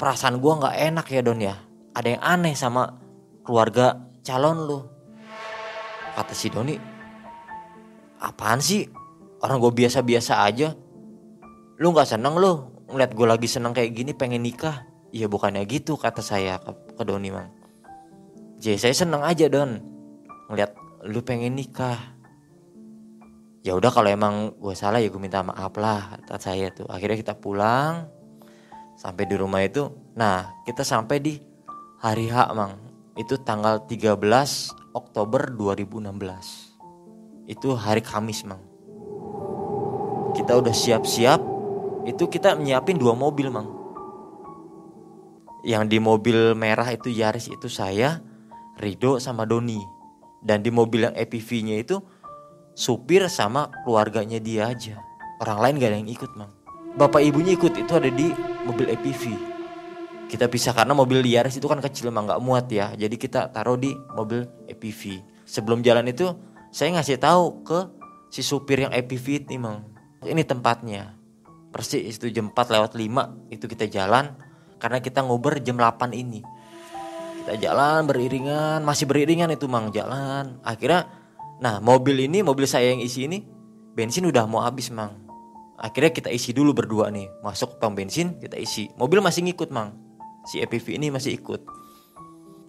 perasaan 0.00 0.40
gua 0.40 0.64
nggak 0.64 0.76
enak 0.80 1.06
ya 1.12 1.20
Don 1.20 1.40
ya? 1.44 1.54
Ada 1.92 2.08
yang 2.16 2.22
aneh 2.24 2.56
sama 2.56 2.88
keluarga 3.44 4.00
calon 4.24 4.64
lu. 4.64 4.80
Kata 6.16 6.32
si 6.32 6.48
Doni 6.48 6.76
apaan 8.24 8.64
sih 8.64 9.03
orang 9.44 9.60
gue 9.60 9.72
biasa-biasa 9.84 10.40
aja. 10.48 10.72
Lu 11.76 11.92
nggak 11.92 12.08
seneng 12.08 12.40
lu 12.40 12.64
ngeliat 12.88 13.12
gue 13.12 13.26
lagi 13.28 13.44
seneng 13.44 13.76
kayak 13.76 13.92
gini 13.92 14.16
pengen 14.16 14.40
nikah? 14.40 14.88
Iya 15.12 15.28
bukannya 15.28 15.62
gitu 15.68 16.00
kata 16.00 16.24
saya 16.24 16.56
ke, 16.58 16.96
ke 16.96 17.02
Doni 17.04 17.28
mang. 17.28 17.52
Jadi 18.56 18.80
saya 18.80 18.94
seneng 18.96 19.20
aja 19.20 19.44
Don 19.52 19.76
ngeliat 20.48 20.72
lu 21.04 21.20
pengen 21.20 21.60
nikah. 21.60 22.16
Ya 23.64 23.76
udah 23.76 23.92
kalau 23.92 24.08
emang 24.08 24.56
gue 24.56 24.72
salah 24.72 25.00
ya 25.00 25.12
gue 25.12 25.20
minta 25.20 25.44
maaf 25.44 25.76
lah 25.76 26.16
kata 26.24 26.40
saya 26.40 26.72
tuh. 26.72 26.88
Akhirnya 26.88 27.20
kita 27.20 27.36
pulang 27.36 28.08
sampai 28.96 29.28
di 29.28 29.36
rumah 29.36 29.60
itu. 29.60 29.92
Nah 30.16 30.64
kita 30.64 30.80
sampai 30.80 31.20
di 31.20 31.36
hari 32.00 32.32
H 32.32 32.56
mang. 32.56 32.80
Itu 33.14 33.38
tanggal 33.44 33.86
13 33.86 34.18
Oktober 34.96 35.54
2016 35.54 36.10
itu 37.44 37.76
hari 37.76 38.00
Kamis 38.02 38.42
mang 38.42 38.73
kita 40.34 40.58
udah 40.58 40.74
siap-siap 40.74 41.40
itu 42.04 42.28
kita 42.28 42.58
nyiapin 42.58 43.00
dua 43.00 43.16
mobil 43.16 43.48
mang. 43.48 43.70
Yang 45.64 45.96
di 45.96 45.98
mobil 46.02 46.52
merah 46.52 46.90
itu 46.92 47.08
Yaris 47.08 47.48
itu 47.48 47.72
saya 47.72 48.20
Rido 48.76 49.16
sama 49.16 49.48
Doni. 49.48 49.80
Dan 50.44 50.60
di 50.60 50.68
mobil 50.68 51.08
yang 51.08 51.16
EPV-nya 51.16 51.80
itu 51.80 52.04
supir 52.76 53.24
sama 53.32 53.72
keluarganya 53.86 54.36
dia 54.36 54.68
aja. 54.68 55.00
Orang 55.40 55.64
lain 55.64 55.80
gak 55.80 55.88
ada 55.88 55.98
yang 56.04 56.10
ikut 56.12 56.30
mang. 56.36 56.52
Bapak 57.00 57.24
ibunya 57.24 57.56
ikut 57.56 57.72
itu 57.72 57.92
ada 57.96 58.12
di 58.12 58.28
mobil 58.68 58.92
EPV 58.92 59.54
kita 60.24 60.50
pisah 60.50 60.74
karena 60.74 60.96
mobil 60.96 61.22
Yaris 61.22 61.60
itu 61.60 61.68
kan 61.70 61.78
kecil 61.78 62.10
emang 62.10 62.26
nggak 62.26 62.42
muat 62.42 62.66
ya. 62.66 62.90
Jadi 62.96 63.14
kita 63.20 63.54
taruh 63.54 63.78
di 63.78 63.94
mobil 64.16 64.42
EPV 64.66 65.22
sebelum 65.46 65.84
jalan 65.84 66.10
itu 66.10 66.32
saya 66.74 66.90
ngasih 66.98 67.22
tahu 67.22 67.62
ke 67.62 67.78
si 68.34 68.42
supir 68.42 68.82
yang 68.82 68.90
EPV 68.90 69.46
ini 69.46 69.62
mang 69.62 69.93
ini 70.28 70.42
tempatnya. 70.44 71.16
Persis 71.74 72.18
itu 72.18 72.30
jam 72.30 72.54
4 72.54 72.70
lewat 72.70 72.92
5 72.94 73.50
itu 73.50 73.64
kita 73.66 73.90
jalan 73.90 74.30
karena 74.78 75.02
kita 75.02 75.26
ngobrol 75.26 75.58
jam 75.58 75.74
8 75.74 76.14
ini. 76.14 76.40
Kita 77.42 77.58
jalan 77.58 78.06
beriringan 78.06 78.86
masih 78.86 79.10
beriringan 79.10 79.50
itu 79.50 79.66
mang 79.66 79.90
jalan. 79.90 80.62
Akhirnya 80.62 81.10
nah 81.58 81.82
mobil 81.82 82.30
ini 82.30 82.46
mobil 82.46 82.64
saya 82.70 82.94
yang 82.94 83.02
isi 83.02 83.26
ini 83.26 83.42
bensin 83.92 84.24
udah 84.30 84.46
mau 84.46 84.62
habis 84.62 84.94
mang. 84.94 85.18
Akhirnya 85.74 86.14
kita 86.14 86.30
isi 86.30 86.54
dulu 86.54 86.70
berdua 86.70 87.10
nih. 87.10 87.26
Masuk 87.42 87.82
tong 87.82 87.98
bensin 87.98 88.38
kita 88.38 88.54
isi. 88.54 88.86
Mobil 88.94 89.18
masih 89.18 89.42
ngikut 89.50 89.74
mang. 89.74 89.98
Si 90.46 90.62
EPV 90.62 91.02
ini 91.02 91.10
masih 91.10 91.34
ikut. 91.34 91.66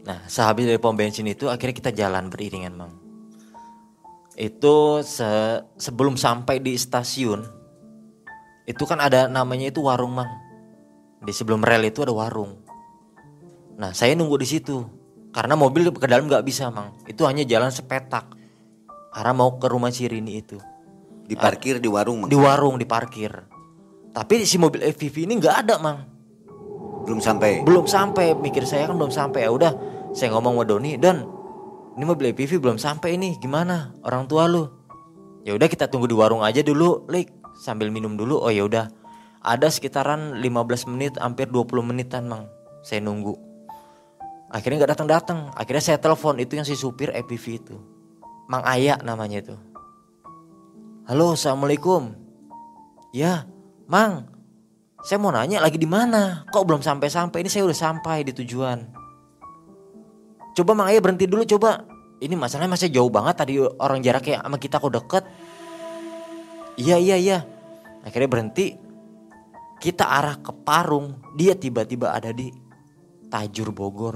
Nah 0.10 0.26
sehabis 0.26 0.66
dari 0.66 0.82
pom 0.82 0.98
bensin 0.98 1.30
itu 1.30 1.46
akhirnya 1.46 1.76
kita 1.78 1.92
jalan 1.94 2.34
beriringan 2.34 2.74
mang 2.74 3.05
itu 4.36 5.00
se 5.04 5.64
sebelum 5.80 6.20
sampai 6.20 6.60
di 6.60 6.76
stasiun 6.76 7.56
itu 8.66 8.84
kan 8.90 8.98
ada 8.98 9.30
namanya 9.30 9.70
itu 9.70 9.86
warung 9.86 10.18
mang. 10.18 10.30
Di 11.22 11.30
sebelum 11.30 11.62
rel 11.62 11.86
itu 11.86 12.02
ada 12.02 12.14
warung. 12.14 12.66
Nah 13.78 13.94
saya 13.94 14.18
nunggu 14.18 14.42
di 14.42 14.48
situ. 14.50 14.82
Karena 15.30 15.54
mobil 15.54 15.92
ke 15.94 16.08
dalam 16.10 16.26
nggak 16.26 16.42
bisa 16.42 16.74
mang. 16.74 16.98
Itu 17.06 17.30
hanya 17.30 17.46
jalan 17.46 17.70
sepetak. 17.70 18.26
Arah 19.14 19.36
mau 19.38 19.62
ke 19.62 19.70
rumah 19.70 19.94
Cirini 19.94 20.42
itu. 20.42 20.58
Diparkir 21.26 21.82
di 21.82 21.90
warung, 21.90 22.26
Mang. 22.26 22.30
di 22.30 22.38
warung 22.38 22.76
diparkir. 22.78 23.34
Tapi 24.14 24.46
si 24.46 24.58
mobil 24.58 24.86
FPV 24.86 25.26
ini 25.30 25.34
nggak 25.42 25.56
ada 25.66 25.76
mang. 25.82 26.00
Belum 27.06 27.22
sampai. 27.22 27.62
belum 27.62 27.86
sampai. 27.86 28.34
Mikir 28.34 28.66
saya 28.66 28.90
kan 28.90 28.98
belum 28.98 29.14
sampai. 29.14 29.46
Ya 29.46 29.52
udah 29.54 29.72
saya 30.16 30.34
ngomong 30.34 30.58
sama 30.58 30.66
Doni 30.66 30.98
dan 30.98 31.28
ini 31.96 32.04
mobil 32.04 32.36
PV 32.36 32.60
belum 32.60 32.76
sampai 32.76 33.16
nih 33.16 33.40
gimana? 33.40 33.96
Orang 34.04 34.28
tua 34.28 34.52
lu. 34.52 34.68
Ya 35.48 35.56
udah 35.56 35.72
kita 35.72 35.88
tunggu 35.88 36.12
di 36.12 36.16
warung 36.16 36.44
aja 36.44 36.60
dulu 36.60 37.08
Lik. 37.08 37.32
Sambil 37.56 37.88
minum 37.88 38.20
dulu. 38.20 38.44
Oh 38.44 38.52
ya 38.52 38.68
udah. 38.68 38.92
Ada 39.40 39.72
sekitaran 39.72 40.44
15 40.44 40.92
menit 40.92 41.16
hampir 41.16 41.48
20 41.48 41.72
menitan 41.88 42.28
mang. 42.28 42.52
Saya 42.84 43.00
nunggu. 43.00 43.40
Akhirnya 44.52 44.84
nggak 44.84 44.92
datang 44.92 45.08
datang 45.08 45.40
akhirnya 45.56 45.80
saya 45.80 45.98
telepon. 46.04 46.36
Itu 46.36 46.60
yang 46.60 46.68
si 46.68 46.76
supir 46.76 47.16
EPV 47.16 47.46
itu. 47.64 47.80
Mang 48.52 48.68
Aya 48.68 49.00
namanya 49.00 49.40
itu. 49.40 49.56
Halo 51.08 51.40
assalamualaikum. 51.40 52.12
Ya 53.16 53.48
Mang. 53.88 54.36
Saya 55.06 55.22
mau 55.22 55.32
nanya 55.32 55.64
lagi 55.64 55.80
di 55.80 55.88
mana? 55.88 56.44
Kok 56.52 56.66
belum 56.66 56.82
sampai 56.84 57.08
sampai 57.08 57.46
ini 57.46 57.50
saya 57.54 57.64
udah 57.64 57.78
sampai 57.78 58.26
di 58.26 58.34
tujuan 58.34 59.05
coba 60.56 60.72
Mang 60.72 60.88
Aya 60.88 61.04
berhenti 61.04 61.28
dulu 61.28 61.44
coba. 61.44 61.84
Ini 62.24 62.32
masalahnya 62.40 62.80
masih 62.80 62.90
jauh 62.90 63.12
banget 63.12 63.36
tadi 63.36 63.60
orang 63.60 64.00
jaraknya 64.00 64.40
sama 64.40 64.56
kita 64.56 64.80
kok 64.80 64.94
deket. 64.96 65.24
Iya 66.80 66.96
iya 66.96 67.16
iya. 67.20 67.38
Akhirnya 68.08 68.32
berhenti. 68.32 68.80
Kita 69.76 70.08
arah 70.08 70.40
ke 70.40 70.56
Parung. 70.64 71.20
Dia 71.36 71.60
tiba-tiba 71.60 72.16
ada 72.16 72.32
di 72.32 72.48
Tajur 73.28 73.76
Bogor. 73.76 74.16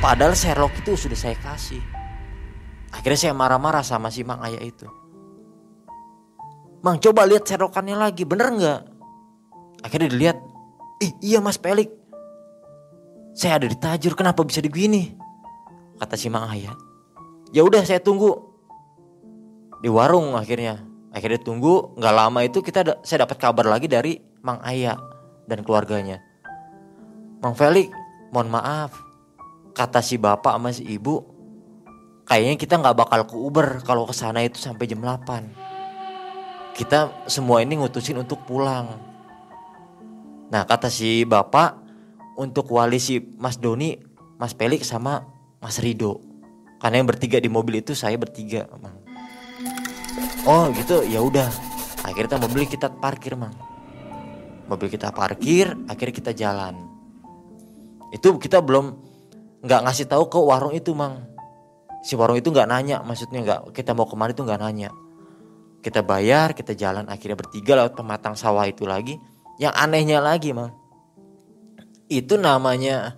Padahal 0.00 0.32
Sherlock 0.32 0.72
itu 0.80 0.96
sudah 0.96 1.18
saya 1.20 1.36
kasih. 1.36 1.84
Akhirnya 2.96 3.28
saya 3.28 3.34
marah-marah 3.36 3.84
sama 3.84 4.08
si 4.08 4.24
Mang 4.24 4.40
Aya 4.40 4.56
itu. 4.64 4.88
Mang 6.80 6.96
coba 6.96 7.28
lihat 7.28 7.44
Sherlockannya 7.44 8.00
lagi. 8.00 8.24
Bener 8.24 8.48
nggak? 8.48 8.80
Akhirnya 9.84 10.08
dilihat 10.08 10.40
ih 11.04 11.12
iya 11.20 11.44
Mas 11.44 11.60
Pelik 11.60 11.99
saya 13.40 13.56
ada 13.56 13.64
di 13.64 13.76
Tajur 13.80 14.12
kenapa 14.12 14.44
bisa 14.44 14.60
digini 14.60 15.16
kata 15.96 16.20
si 16.20 16.28
Mang 16.28 16.44
Aya 16.52 16.76
ya 17.50 17.66
udah 17.66 17.82
saya 17.82 18.00
tunggu. 18.02 18.48
Di 19.80 19.88
warung 19.88 20.36
akhirnya. 20.36 20.86
Akhirnya 21.10 21.42
tunggu 21.42 21.98
nggak 21.98 22.14
lama 22.14 22.40
itu 22.46 22.62
kita 22.62 22.80
da- 22.86 23.00
saya 23.02 23.26
dapat 23.26 23.42
kabar 23.42 23.66
lagi 23.66 23.90
dari 23.90 24.22
Mang 24.46 24.62
Aya 24.62 24.94
dan 25.50 25.66
keluarganya. 25.66 26.22
Mang 27.42 27.58
Felix 27.58 27.90
mohon 28.30 28.52
maaf. 28.52 28.94
Kata 29.74 29.98
si 29.98 30.20
bapak 30.20 30.54
sama 30.54 30.70
si 30.70 30.86
ibu 30.86 31.24
kayaknya 32.26 32.54
kita 32.54 32.78
nggak 32.78 32.94
bakal 32.94 33.20
ke 33.26 33.34
Uber 33.34 33.68
kalau 33.82 34.06
ke 34.06 34.14
sana 34.14 34.46
itu 34.46 34.58
sampai 34.58 34.86
jam 34.86 35.02
8 35.02 36.76
kita 36.78 37.26
semua 37.26 37.58
ini 37.62 37.78
ngutusin 37.80 38.22
untuk 38.22 38.46
pulang. 38.46 38.86
Nah 40.50 40.62
kata 40.62 40.86
si 40.86 41.26
bapak 41.26 41.89
untuk 42.38 42.70
wali 42.70 42.98
si 43.02 43.18
Mas 43.38 43.58
Doni 43.58 43.98
Mas 44.38 44.54
Pelik 44.54 44.86
sama 44.86 45.26
Mas 45.58 45.78
Rido 45.82 46.20
karena 46.80 47.04
yang 47.04 47.08
bertiga 47.08 47.36
di 47.36 47.52
mobil 47.52 47.84
itu 47.84 47.92
saya 47.92 48.16
bertiga 48.16 48.64
Mang. 48.80 48.96
Oh 50.48 50.72
gitu 50.72 51.04
ya 51.04 51.20
udah. 51.20 51.52
Akhirnya 52.00 52.40
mobil 52.40 52.64
kita 52.64 52.88
parkir 52.88 53.36
mang. 53.36 53.52
Mobil 54.72 54.88
kita 54.88 55.12
parkir, 55.12 55.76
akhirnya 55.84 56.14
kita 56.16 56.32
jalan. 56.32 56.80
Itu 58.08 58.40
kita 58.40 58.64
belum 58.64 58.96
nggak 59.60 59.80
ngasih 59.84 60.08
tahu 60.08 60.32
ke 60.32 60.40
warung 60.40 60.72
itu 60.72 60.96
mang. 60.96 61.28
Si 62.00 62.16
warung 62.16 62.40
itu 62.40 62.48
nggak 62.48 62.72
nanya, 62.72 63.04
maksudnya 63.04 63.44
nggak 63.44 63.76
kita 63.76 63.92
mau 63.92 64.08
ke 64.08 64.16
mana 64.16 64.32
itu 64.32 64.40
nggak 64.40 64.60
nanya. 64.64 64.90
kita 65.80 66.04
bayar 66.04 66.52
kita 66.52 66.76
jalan 66.76 67.08
akhirnya 67.08 67.40
bertiga 67.40 67.72
lewat 67.72 67.96
pematang 67.96 68.36
sawah 68.36 68.68
itu 68.68 68.84
lagi 68.84 69.16
yang 69.56 69.72
anehnya 69.72 70.20
lagi 70.20 70.52
mang 70.52 70.76
itu 72.10 72.34
namanya 72.34 73.14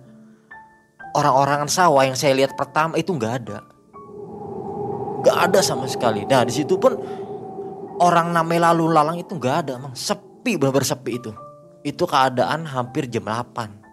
orang-orangan 1.17 1.67
sawah 1.67 2.05
yang 2.05 2.13
saya 2.13 2.37
lihat 2.37 2.53
pertama 2.53 2.95
itu 3.01 3.09
nggak 3.11 3.33
ada. 3.41 3.57
Nggak 5.25 5.37
ada 5.49 5.59
sama 5.65 5.89
sekali. 5.89 6.23
Nah 6.29 6.45
di 6.45 6.53
situ 6.53 6.77
pun 6.77 6.93
orang 7.97 8.29
namanya 8.29 8.71
lalu 8.71 8.93
lalang 8.93 9.17
itu 9.17 9.33
nggak 9.33 9.55
ada 9.65 9.73
mang 9.81 9.97
sepi 9.97 10.55
benar-benar 10.61 10.85
sepi 10.85 11.11
itu. 11.17 11.33
Itu 11.83 12.05
keadaan 12.05 12.69
hampir 12.69 13.09
jam 13.09 13.27
8 13.27 13.83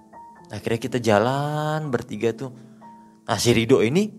akhirnya 0.50 0.80
kita 0.82 0.98
jalan 0.98 1.94
bertiga 1.94 2.34
tuh 2.34 2.50
nah 3.22 3.38
si 3.38 3.54
Rido 3.54 3.78
ini 3.86 4.10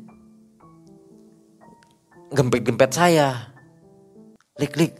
gempet-gempet 2.32 2.92
saya. 2.96 3.52
Lik, 4.56 4.74
lik. 4.80 4.94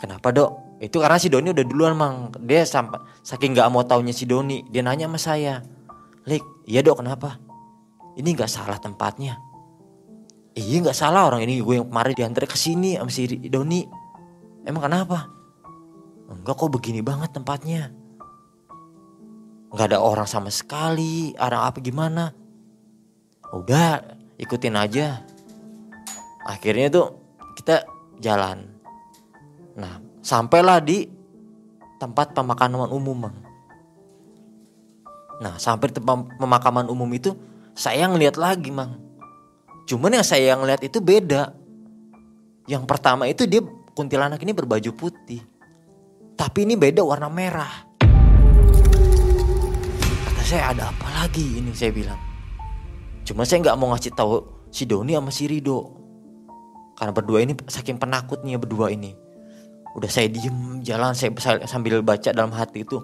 Kenapa 0.00 0.32
dok? 0.32 0.63
Itu 0.84 1.00
karena 1.00 1.16
si 1.16 1.32
Doni 1.32 1.50
udah 1.50 1.64
duluan 1.64 1.96
mang. 1.96 2.28
Dia 2.44 2.68
sampai 2.68 3.00
saking 3.24 3.56
nggak 3.56 3.68
mau 3.72 3.84
taunya 3.88 4.12
si 4.12 4.28
Doni, 4.28 4.60
dia 4.68 4.84
nanya 4.84 5.08
sama 5.08 5.16
saya. 5.16 5.64
Lik, 6.28 6.44
iya 6.68 6.84
dok 6.84 7.00
kenapa? 7.00 7.40
Ini 8.20 8.28
nggak 8.36 8.50
salah 8.50 8.76
tempatnya. 8.76 9.40
Iya 10.54 10.84
nggak 10.84 10.96
salah 10.96 11.26
orang 11.26 11.42
ini 11.48 11.64
gue 11.64 11.80
yang 11.80 11.88
kemarin 11.88 12.14
diantar 12.14 12.44
ke 12.46 12.56
sini 12.60 13.00
sama 13.00 13.08
si 13.08 13.24
Doni. 13.48 13.82
Emang 14.68 14.84
kenapa? 14.84 15.28
Enggak 16.28 16.54
kok 16.60 16.70
begini 16.72 17.00
banget 17.00 17.32
tempatnya. 17.32 17.90
Nggak 19.72 19.86
ada 19.90 19.98
orang 20.04 20.28
sama 20.28 20.52
sekali. 20.52 21.34
Orang 21.40 21.64
apa 21.64 21.80
gimana? 21.82 22.30
Udah 23.50 24.04
ikutin 24.38 24.78
aja. 24.78 25.24
Akhirnya 26.44 26.92
tuh 26.92 27.06
kita 27.58 27.82
jalan 28.20 28.74
Nah, 29.74 29.98
sampailah 30.24 30.80
di 30.80 31.04
tempat 32.00 32.32
pemakaman 32.32 32.88
umum, 32.88 33.28
Bang. 33.28 33.36
Nah, 35.44 35.60
sampai 35.60 35.92
tempat 35.92 36.40
pemakaman 36.40 36.88
umum 36.88 37.06
itu 37.12 37.36
saya 37.76 38.08
ngeliat 38.08 38.40
lagi, 38.40 38.72
Mang. 38.72 38.96
Cuman 39.84 40.16
yang 40.16 40.24
saya 40.24 40.56
ngeliat 40.56 40.80
itu 40.80 41.04
beda. 41.04 41.52
Yang 42.64 42.84
pertama 42.88 43.28
itu 43.28 43.44
dia 43.44 43.60
kuntilanak 43.92 44.40
ini 44.40 44.56
berbaju 44.56 44.90
putih. 44.96 45.44
Tapi 46.34 46.64
ini 46.64 46.80
beda 46.80 47.04
warna 47.04 47.28
merah. 47.28 47.84
Kata 50.24 50.42
saya 50.42 50.72
ada 50.72 50.88
apa 50.88 51.08
lagi 51.20 51.60
ini 51.60 51.76
saya 51.76 51.92
bilang. 51.92 52.16
Cuma 53.28 53.44
saya 53.44 53.60
nggak 53.60 53.76
mau 53.76 53.92
ngasih 53.92 54.16
tahu 54.16 54.40
si 54.72 54.88
Doni 54.88 55.12
sama 55.12 55.28
si 55.28 55.44
Rido. 55.44 55.92
Karena 56.96 57.12
berdua 57.12 57.44
ini 57.44 57.52
saking 57.68 58.00
penakutnya 58.00 58.56
berdua 58.56 58.88
ini 58.88 59.23
udah 59.94 60.10
saya 60.10 60.26
diem 60.26 60.82
jalan 60.82 61.14
saya 61.14 61.30
sambil 61.70 62.02
baca 62.02 62.34
dalam 62.34 62.50
hati 62.50 62.82
itu 62.82 62.98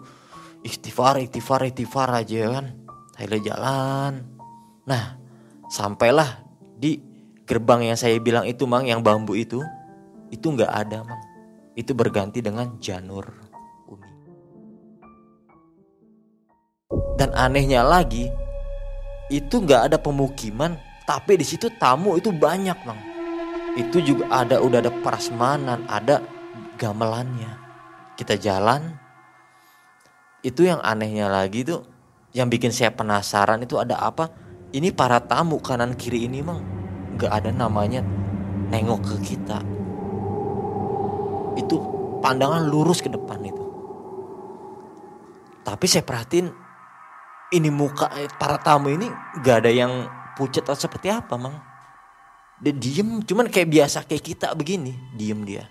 istighfar 0.66 1.22
istighfar 1.22 1.62
istighfar 1.70 2.10
aja 2.10 2.60
kan? 2.60 2.66
Saya 3.14 3.38
jalan. 3.38 4.26
Nah 4.90 5.14
sampailah 5.70 6.42
di 6.74 6.98
gerbang 7.46 7.94
yang 7.94 7.98
saya 7.98 8.18
bilang 8.18 8.42
itu 8.42 8.66
mang 8.66 8.84
yang 8.90 9.06
bambu 9.06 9.38
itu 9.38 9.62
itu 10.34 10.46
nggak 10.50 10.70
ada 10.70 11.06
mang. 11.06 11.22
Itu 11.78 11.94
berganti 11.94 12.42
dengan 12.42 12.74
janur 12.82 13.30
uni 13.86 14.10
dan 17.14 17.30
anehnya 17.38 17.86
lagi 17.86 18.26
itu 19.30 19.62
nggak 19.62 19.94
ada 19.94 19.96
pemukiman 20.02 20.74
tapi 21.06 21.38
di 21.38 21.46
situ 21.46 21.70
tamu 21.78 22.18
itu 22.18 22.34
banyak 22.34 22.78
mang. 22.82 22.98
Itu 23.78 24.02
juga 24.02 24.26
ada 24.42 24.58
udah 24.58 24.82
ada 24.82 24.90
prasmanan 25.06 25.86
ada 25.86 26.18
gamelannya. 26.80 27.52
Kita 28.16 28.40
jalan. 28.40 28.96
Itu 30.40 30.64
yang 30.64 30.80
anehnya 30.80 31.28
lagi 31.28 31.68
tuh 31.68 31.84
yang 32.32 32.48
bikin 32.48 32.72
saya 32.72 32.96
penasaran 32.96 33.60
itu 33.60 33.76
ada 33.76 34.00
apa? 34.00 34.32
Ini 34.72 34.96
para 34.96 35.20
tamu 35.20 35.60
kanan 35.60 35.92
kiri 36.00 36.24
ini 36.24 36.40
mah 36.40 36.56
nggak 37.20 37.28
ada 37.28 37.50
namanya 37.52 38.00
nengok 38.72 39.00
ke 39.04 39.16
kita. 39.36 39.60
Itu 41.60 41.76
pandangan 42.24 42.64
lurus 42.64 43.04
ke 43.04 43.12
depan 43.12 43.44
itu. 43.44 43.64
Tapi 45.60 45.84
saya 45.84 46.00
perhatiin 46.00 46.48
ini 47.52 47.68
muka 47.68 48.08
para 48.40 48.56
tamu 48.56 48.88
ini 48.88 49.12
nggak 49.44 49.56
ada 49.60 49.68
yang 49.68 49.92
pucat 50.40 50.64
atau 50.64 50.88
seperti 50.88 51.12
apa, 51.12 51.36
Mang. 51.36 51.60
Dia 52.60 52.72
diem, 52.76 53.24
cuman 53.24 53.48
kayak 53.48 53.68
biasa 53.68 54.04
kayak 54.04 54.24
kita 54.24 54.52
begini, 54.52 54.92
diem 55.16 55.40
dia 55.48 55.64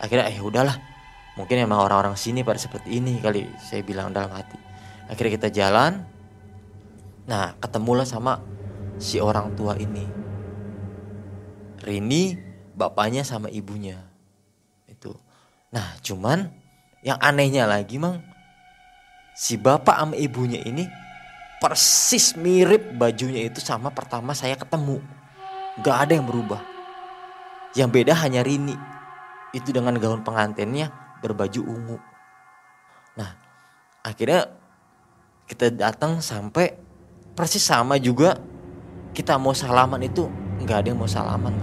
akhirnya 0.00 0.32
eh 0.32 0.40
udahlah. 0.40 0.76
Mungkin 1.38 1.62
emang 1.62 1.86
orang-orang 1.86 2.18
sini 2.18 2.42
pada 2.42 2.58
seperti 2.58 2.98
ini 2.98 3.20
kali 3.22 3.46
saya 3.60 3.84
bilang 3.86 4.10
dalam 4.10 4.32
hati. 4.34 4.58
Akhirnya 5.06 5.32
kita 5.38 5.48
jalan. 5.52 6.02
Nah 7.28 7.54
ketemulah 7.62 8.08
sama 8.08 8.42
si 8.98 9.22
orang 9.22 9.54
tua 9.54 9.78
ini. 9.78 10.04
Rini 11.80 12.34
bapaknya 12.74 13.22
sama 13.22 13.46
ibunya. 13.52 14.00
Itu. 14.90 15.14
Nah 15.70 15.96
cuman 16.02 16.50
yang 17.06 17.20
anehnya 17.22 17.68
lagi 17.68 18.00
mang. 18.00 18.18
Si 19.38 19.56
bapak 19.56 19.96
sama 19.96 20.16
ibunya 20.18 20.60
ini 20.66 20.84
persis 21.62 22.34
mirip 22.36 22.92
bajunya 22.98 23.46
itu 23.46 23.62
sama 23.62 23.88
pertama 23.94 24.34
saya 24.34 24.58
ketemu. 24.58 24.98
Gak 25.80 25.96
ada 26.08 26.12
yang 26.18 26.26
berubah. 26.26 26.60
Yang 27.78 27.88
beda 27.94 28.12
hanya 28.18 28.42
Rini 28.42 28.89
itu 29.50 29.74
dengan 29.74 29.96
gaun 29.98 30.22
pengantinnya 30.22 30.90
berbaju 31.20 31.60
ungu. 31.66 31.98
Nah, 33.18 33.30
akhirnya 34.06 34.46
kita 35.50 35.74
datang 35.74 36.22
sampai 36.22 36.78
persis 37.34 37.62
sama 37.62 37.98
juga 37.98 38.38
kita 39.10 39.34
mau 39.36 39.50
salaman 39.50 40.00
itu 40.06 40.30
nggak 40.62 40.76
ada 40.84 40.88
yang 40.94 41.00
mau 41.00 41.10
salaman. 41.10 41.54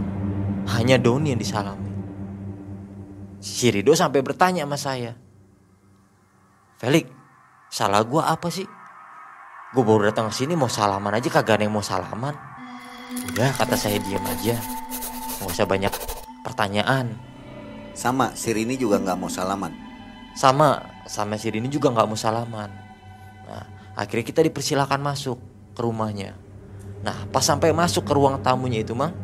Hanya 0.67 0.99
Doni 0.99 1.31
yang 1.31 1.39
disalami. 1.39 1.87
Si 3.39 3.71
Rido 3.71 3.95
sampai 3.95 4.19
bertanya 4.19 4.67
sama 4.67 4.75
saya. 4.75 5.15
Felix, 6.75 7.07
salah 7.71 8.03
gua 8.03 8.35
apa 8.35 8.51
sih? 8.51 8.67
Gue 9.71 9.83
baru 9.83 10.11
datang 10.11 10.31
ke 10.31 10.43
sini 10.43 10.55
mau 10.55 10.71
salaman 10.71 11.15
aja 11.15 11.27
kagak 11.27 11.59
ada 11.59 11.63
yang 11.67 11.75
mau 11.75 11.83
salaman. 11.83 12.35
Udah 13.31 13.51
kata 13.55 13.75
saya 13.75 13.99
diam 13.99 14.23
aja. 14.23 14.55
Gak 15.39 15.47
usah 15.47 15.67
banyak 15.67 15.91
pertanyaan. 16.43 17.15
Sama, 17.97 18.37
si 18.37 18.53
Rini 18.53 18.77
juga 18.77 19.01
nggak 19.01 19.17
mau 19.17 19.25
salaman. 19.25 19.73
Sama, 20.37 20.85
sama 21.09 21.33
si 21.33 21.49
Rini 21.49 21.65
juga 21.65 21.89
nggak 21.89 22.05
mau 22.05 22.13
salaman. 22.13 22.69
Nah, 23.49 23.65
akhirnya 23.97 24.21
kita 24.21 24.45
dipersilakan 24.45 25.01
masuk 25.01 25.41
ke 25.73 25.81
rumahnya. 25.81 26.37
Nah, 27.01 27.25
pas 27.33 27.41
sampai 27.41 27.73
masuk 27.73 28.05
ke 28.05 28.13
ruang 28.13 28.37
tamunya 28.45 28.85
itu, 28.85 28.93
Mang, 28.93 29.17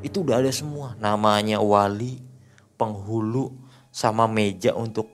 itu 0.00 0.24
udah 0.24 0.40
ada 0.40 0.48
semua. 0.48 0.96
Namanya 0.96 1.60
wali, 1.60 2.24
penghulu, 2.80 3.52
sama 3.92 4.24
meja 4.24 4.72
untuk 4.72 5.12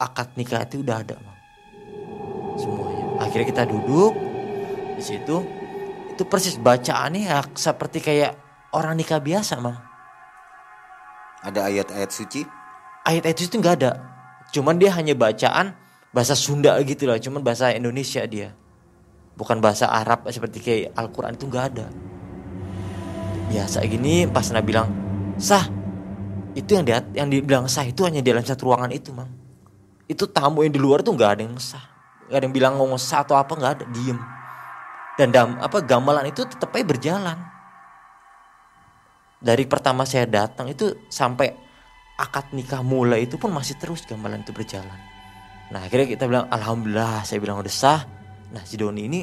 akad 0.00 0.32
nikah 0.40 0.64
itu 0.64 0.80
udah 0.80 1.04
ada, 1.04 1.20
Mang. 1.20 1.38
Semuanya. 2.56 3.28
Akhirnya 3.28 3.44
kita 3.44 3.68
duduk 3.68 4.16
di 4.96 5.04
situ. 5.04 5.44
Itu 6.16 6.24
persis 6.24 6.56
bacaannya 6.56 7.28
ya 7.28 7.44
seperti 7.52 8.00
kayak 8.00 8.40
orang 8.72 8.96
nikah 8.96 9.20
biasa, 9.20 9.60
Mang 9.60 9.87
ada 11.42 11.70
ayat-ayat 11.70 12.10
suci? 12.10 12.42
Ayat-ayat 13.06 13.36
suci 13.38 13.48
itu 13.54 13.58
nggak 13.62 13.76
ada. 13.82 13.92
Cuman 14.50 14.80
dia 14.80 14.90
hanya 14.96 15.14
bacaan 15.14 15.76
bahasa 16.10 16.34
Sunda 16.34 16.74
gitu 16.82 17.06
lah. 17.06 17.20
Cuman 17.20 17.44
bahasa 17.44 17.70
Indonesia 17.70 18.24
dia. 18.26 18.54
Bukan 19.38 19.62
bahasa 19.62 19.86
Arab 19.86 20.26
seperti 20.28 20.58
kayak 20.58 20.98
Al-Quran 20.98 21.38
itu 21.38 21.46
nggak 21.46 21.64
ada. 21.74 21.86
Biasa 23.48 23.86
gini 23.86 24.26
pas 24.26 24.50
Nabi 24.50 24.66
bilang 24.74 24.88
sah. 25.38 25.66
Itu 26.58 26.74
yang 26.74 26.84
dia 26.84 26.98
yang 27.14 27.30
dibilang 27.30 27.70
sah 27.70 27.86
itu 27.86 28.02
hanya 28.02 28.18
di 28.18 28.34
dalam 28.34 28.42
satu 28.42 28.66
ruangan 28.66 28.90
itu 28.90 29.14
mang. 29.14 29.30
Itu 30.10 30.26
tamu 30.26 30.66
yang 30.66 30.74
di 30.74 30.80
luar 30.82 31.06
tuh 31.06 31.14
nggak 31.14 31.30
ada 31.38 31.42
yang 31.46 31.54
sah. 31.60 31.84
Gak 32.28 32.44
ada 32.44 32.44
yang 32.44 32.56
bilang 32.56 32.72
ngomong 32.76 33.00
sah 33.00 33.24
atau 33.24 33.40
apa 33.40 33.56
nggak 33.56 33.72
ada 33.78 33.84
diem. 33.88 34.18
Dan 35.16 35.32
dam, 35.32 35.56
apa 35.58 35.82
gamelan 35.82 36.28
itu 36.28 36.44
tetap 36.44 36.70
aja 36.76 36.84
berjalan 36.86 37.38
dari 39.38 39.64
pertama 39.70 40.02
saya 40.02 40.26
datang 40.26 40.66
itu 40.66 41.06
sampai 41.06 41.54
akad 42.18 42.50
nikah 42.50 42.82
mulai 42.82 43.30
itu 43.30 43.38
pun 43.38 43.54
masih 43.54 43.78
terus 43.78 44.02
gamelan 44.02 44.42
itu 44.42 44.50
berjalan. 44.50 44.98
Nah 45.70 45.86
akhirnya 45.86 46.10
kita 46.10 46.26
bilang 46.26 46.50
alhamdulillah 46.50 47.22
saya 47.22 47.38
bilang 47.38 47.62
udah 47.62 47.70
sah. 47.70 48.02
Nah 48.50 48.66
si 48.66 48.74
Doni 48.74 49.06
ini 49.06 49.20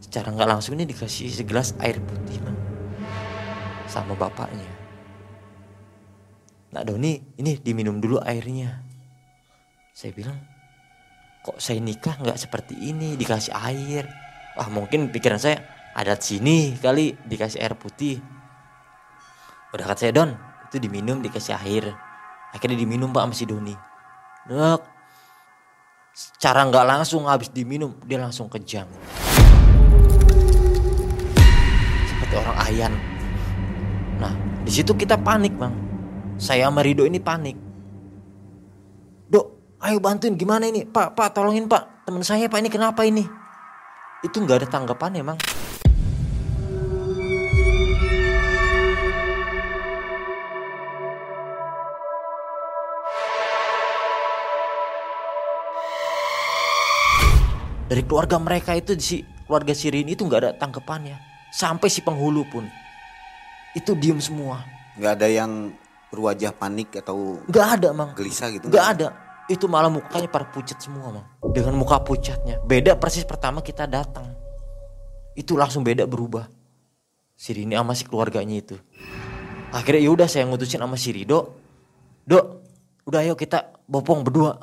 secara 0.00 0.32
nggak 0.32 0.48
langsung 0.48 0.80
ini 0.80 0.88
dikasih 0.88 1.28
segelas 1.28 1.76
air 1.84 2.00
putih 2.00 2.40
man. 2.40 2.56
sama 3.84 4.16
bapaknya. 4.16 4.66
Nah 6.72 6.82
Doni 6.82 7.20
ini 7.36 7.60
diminum 7.60 8.00
dulu 8.00 8.18
airnya. 8.24 8.80
Saya 9.92 10.10
bilang 10.16 10.40
kok 11.44 11.60
saya 11.60 11.78
nikah 11.84 12.16
nggak 12.16 12.40
seperti 12.40 12.80
ini 12.80 13.20
dikasih 13.20 13.52
air. 13.52 14.08
Wah 14.56 14.72
mungkin 14.72 15.12
pikiran 15.12 15.36
saya 15.36 15.60
adat 15.92 16.24
sini 16.24 16.74
kali 16.80 17.12
dikasih 17.28 17.60
air 17.60 17.76
putih 17.76 18.18
udah 19.74 19.90
kata 19.90 20.06
saya 20.06 20.12
Don 20.14 20.30
itu 20.70 20.78
diminum 20.78 21.18
dikasih 21.18 21.58
air. 21.66 21.90
Akhirnya 22.54 22.78
diminum 22.78 23.10
pak 23.10 23.26
sama 23.26 23.34
si 23.34 23.44
Doni. 23.50 23.74
Dok 24.46 24.80
cara 26.38 26.62
nggak 26.62 26.86
langsung 26.86 27.26
habis 27.26 27.50
diminum 27.50 27.98
dia 28.06 28.22
langsung 28.22 28.46
kejang 28.46 28.86
seperti 32.06 32.34
orang 32.38 32.58
ayan. 32.70 32.92
Nah 34.22 34.30
di 34.62 34.70
situ 34.70 34.94
kita 34.94 35.18
panik 35.18 35.58
bang. 35.58 35.74
Saya 36.38 36.70
sama 36.70 36.86
Rido 36.86 37.02
ini 37.02 37.18
panik. 37.18 37.58
Dok 39.26 39.46
ayo 39.82 39.98
bantuin 39.98 40.38
gimana 40.38 40.70
ini? 40.70 40.86
Pak 40.86 41.18
pak 41.18 41.34
tolongin 41.34 41.66
pak. 41.66 42.06
Teman 42.06 42.22
saya 42.22 42.46
pak 42.46 42.62
ini 42.62 42.70
kenapa 42.70 43.02
ini? 43.02 43.26
Itu 44.22 44.38
nggak 44.38 44.62
ada 44.62 44.68
tanggapan 44.70 45.18
emang 45.18 45.38
dari 57.94 58.02
keluarga 58.10 58.42
mereka 58.42 58.74
itu 58.74 58.98
si 58.98 59.22
keluarga 59.46 59.70
Sirin 59.70 60.10
itu 60.10 60.26
nggak 60.26 60.40
ada 60.42 60.50
tanggapannya. 60.58 61.14
Sampai 61.54 61.86
si 61.86 62.02
penghulu 62.02 62.42
pun 62.50 62.66
itu 63.70 63.94
diem 63.94 64.18
semua. 64.18 64.66
Nggak 64.98 65.12
ada 65.22 65.28
yang 65.30 65.70
berwajah 66.10 66.50
panik 66.58 66.98
atau 66.98 67.38
nggak 67.46 67.68
ada 67.78 67.88
mang. 67.94 68.10
gelisah 68.18 68.50
gitu 68.50 68.66
nggak 68.66 68.86
ada. 68.98 69.14
Itu 69.46 69.70
malah 69.70 69.94
mukanya 69.94 70.26
para 70.26 70.42
pucat 70.42 70.82
semua 70.82 71.14
mang. 71.14 71.26
Dengan 71.54 71.78
muka 71.78 72.02
pucatnya 72.02 72.58
beda 72.66 72.98
persis 72.98 73.22
pertama 73.22 73.62
kita 73.62 73.86
datang. 73.86 74.26
Itu 75.38 75.54
langsung 75.54 75.86
beda 75.86 76.02
berubah. 76.10 76.50
Si 77.38 77.54
Rini 77.54 77.78
sama 77.78 77.94
si 77.94 78.10
keluarganya 78.10 78.58
itu. 78.58 78.74
Akhirnya 79.70 80.02
yaudah 80.02 80.26
saya 80.26 80.50
ngutusin 80.50 80.82
sama 80.82 80.98
si 80.98 81.14
Rido 81.14 81.62
dok 82.26 82.66
udah 83.06 83.22
ayo 83.22 83.38
kita 83.38 83.70
bopong 83.86 84.26
berdua. 84.26 84.58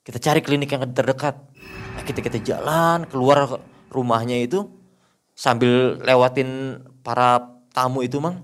Kita 0.00 0.16
cari 0.16 0.40
klinik 0.40 0.72
yang 0.72 0.88
terdekat 0.96 1.36
kita 2.08 2.24
kita 2.24 2.40
jalan 2.40 3.04
keluar 3.04 3.60
rumahnya 3.92 4.40
itu 4.40 4.64
sambil 5.36 6.00
lewatin 6.00 6.80
para 7.04 7.60
tamu 7.76 8.00
itu 8.00 8.16
mang. 8.16 8.40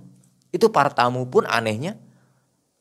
Itu 0.53 0.68
para 0.68 0.92
tamu 0.92 1.24
pun 1.24 1.48
anehnya 1.48 1.96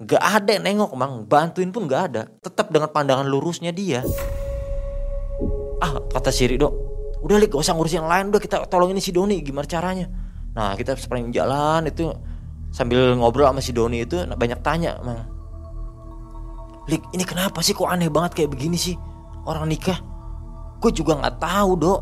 nggak 0.03 0.19
ada 0.19 0.49
yang 0.59 0.63
nengok 0.67 0.91
mang. 0.99 1.23
Bantuin 1.23 1.71
pun 1.71 1.87
nggak 1.87 2.01
ada. 2.11 2.27
Tetap 2.43 2.67
dengan 2.67 2.91
pandangan 2.91 3.23
lurusnya 3.23 3.71
dia. 3.71 4.03
Ah 5.79 6.03
kata 6.11 6.29
si 6.35 6.43
Rido 6.51 6.91
udah 7.23 7.39
lik 7.39 7.55
gak 7.55 7.63
usah 7.63 7.73
ngurusin 7.73 8.03
yang 8.03 8.11
lain. 8.11 8.25
Udah 8.35 8.41
kita 8.43 8.67
tolongin 8.67 8.99
si 8.99 9.15
Doni 9.15 9.39
gimana 9.39 9.63
caranya? 9.63 10.11
Nah 10.53 10.75
kita 10.75 10.99
sepanjang 10.99 11.31
jalan 11.31 11.87
itu 11.87 12.11
sambil 12.75 13.15
ngobrol 13.15 13.47
sama 13.47 13.63
si 13.63 13.71
Doni 13.71 14.03
itu 14.03 14.19
nah, 14.27 14.35
banyak 14.35 14.59
tanya 14.59 14.99
mang. 14.99 15.23
Lik 16.91 16.99
ini 17.15 17.23
kenapa 17.23 17.63
sih 17.63 17.71
kok 17.71 17.87
aneh 17.87 18.11
banget 18.11 18.35
kayak 18.35 18.51
begini 18.51 18.75
sih? 18.75 18.99
Orang 19.47 19.71
nikah 19.71 20.12
gue 20.83 20.91
juga 20.91 21.15
nggak 21.15 21.39
tahu 21.39 21.71
dok. 21.79 22.01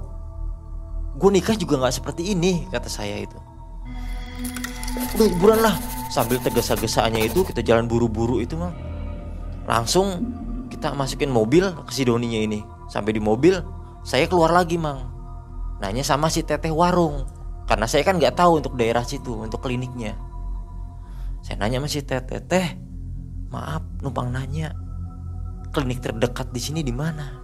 Gue 1.21 1.29
nikah 1.29 1.53
juga 1.53 1.77
nggak 1.77 2.01
seperti 2.01 2.33
ini 2.33 2.65
kata 2.73 2.89
saya 2.89 3.21
itu. 3.21 3.37
Udah 5.13 5.27
hiburan 5.29 5.61
lah. 5.61 5.77
Sambil 6.09 6.41
tergesa-gesanya 6.41 7.21
itu 7.21 7.45
kita 7.45 7.61
jalan 7.61 7.85
buru-buru 7.85 8.41
itu 8.41 8.57
mang. 8.57 8.73
Langsung 9.69 10.33
kita 10.73 10.97
masukin 10.97 11.29
mobil 11.29 11.69
ke 11.85 11.91
si 11.93 12.03
Doninya 12.03 12.41
ini. 12.41 12.65
Sampai 12.89 13.13
di 13.13 13.21
mobil 13.21 13.61
saya 14.01 14.25
keluar 14.25 14.49
lagi 14.49 14.81
mang. 14.81 15.13
Nanya 15.77 16.01
sama 16.01 16.33
si 16.33 16.41
teteh 16.41 16.73
warung. 16.73 17.29
Karena 17.69 17.85
saya 17.85 18.01
kan 18.01 18.17
nggak 18.17 18.33
tahu 18.33 18.65
untuk 18.65 18.73
daerah 18.75 19.05
situ 19.05 19.37
untuk 19.37 19.61
kliniknya. 19.61 20.17
Saya 21.45 21.61
nanya 21.61 21.85
sama 21.85 21.87
si 21.87 22.01
teteh 22.01 22.41
teh 22.43 22.67
maaf 23.53 23.85
numpang 24.01 24.33
nanya. 24.33 24.73
Klinik 25.71 26.03
terdekat 26.03 26.51
di 26.51 26.59
sini 26.59 26.81
di 26.83 26.91
mana 26.91 27.40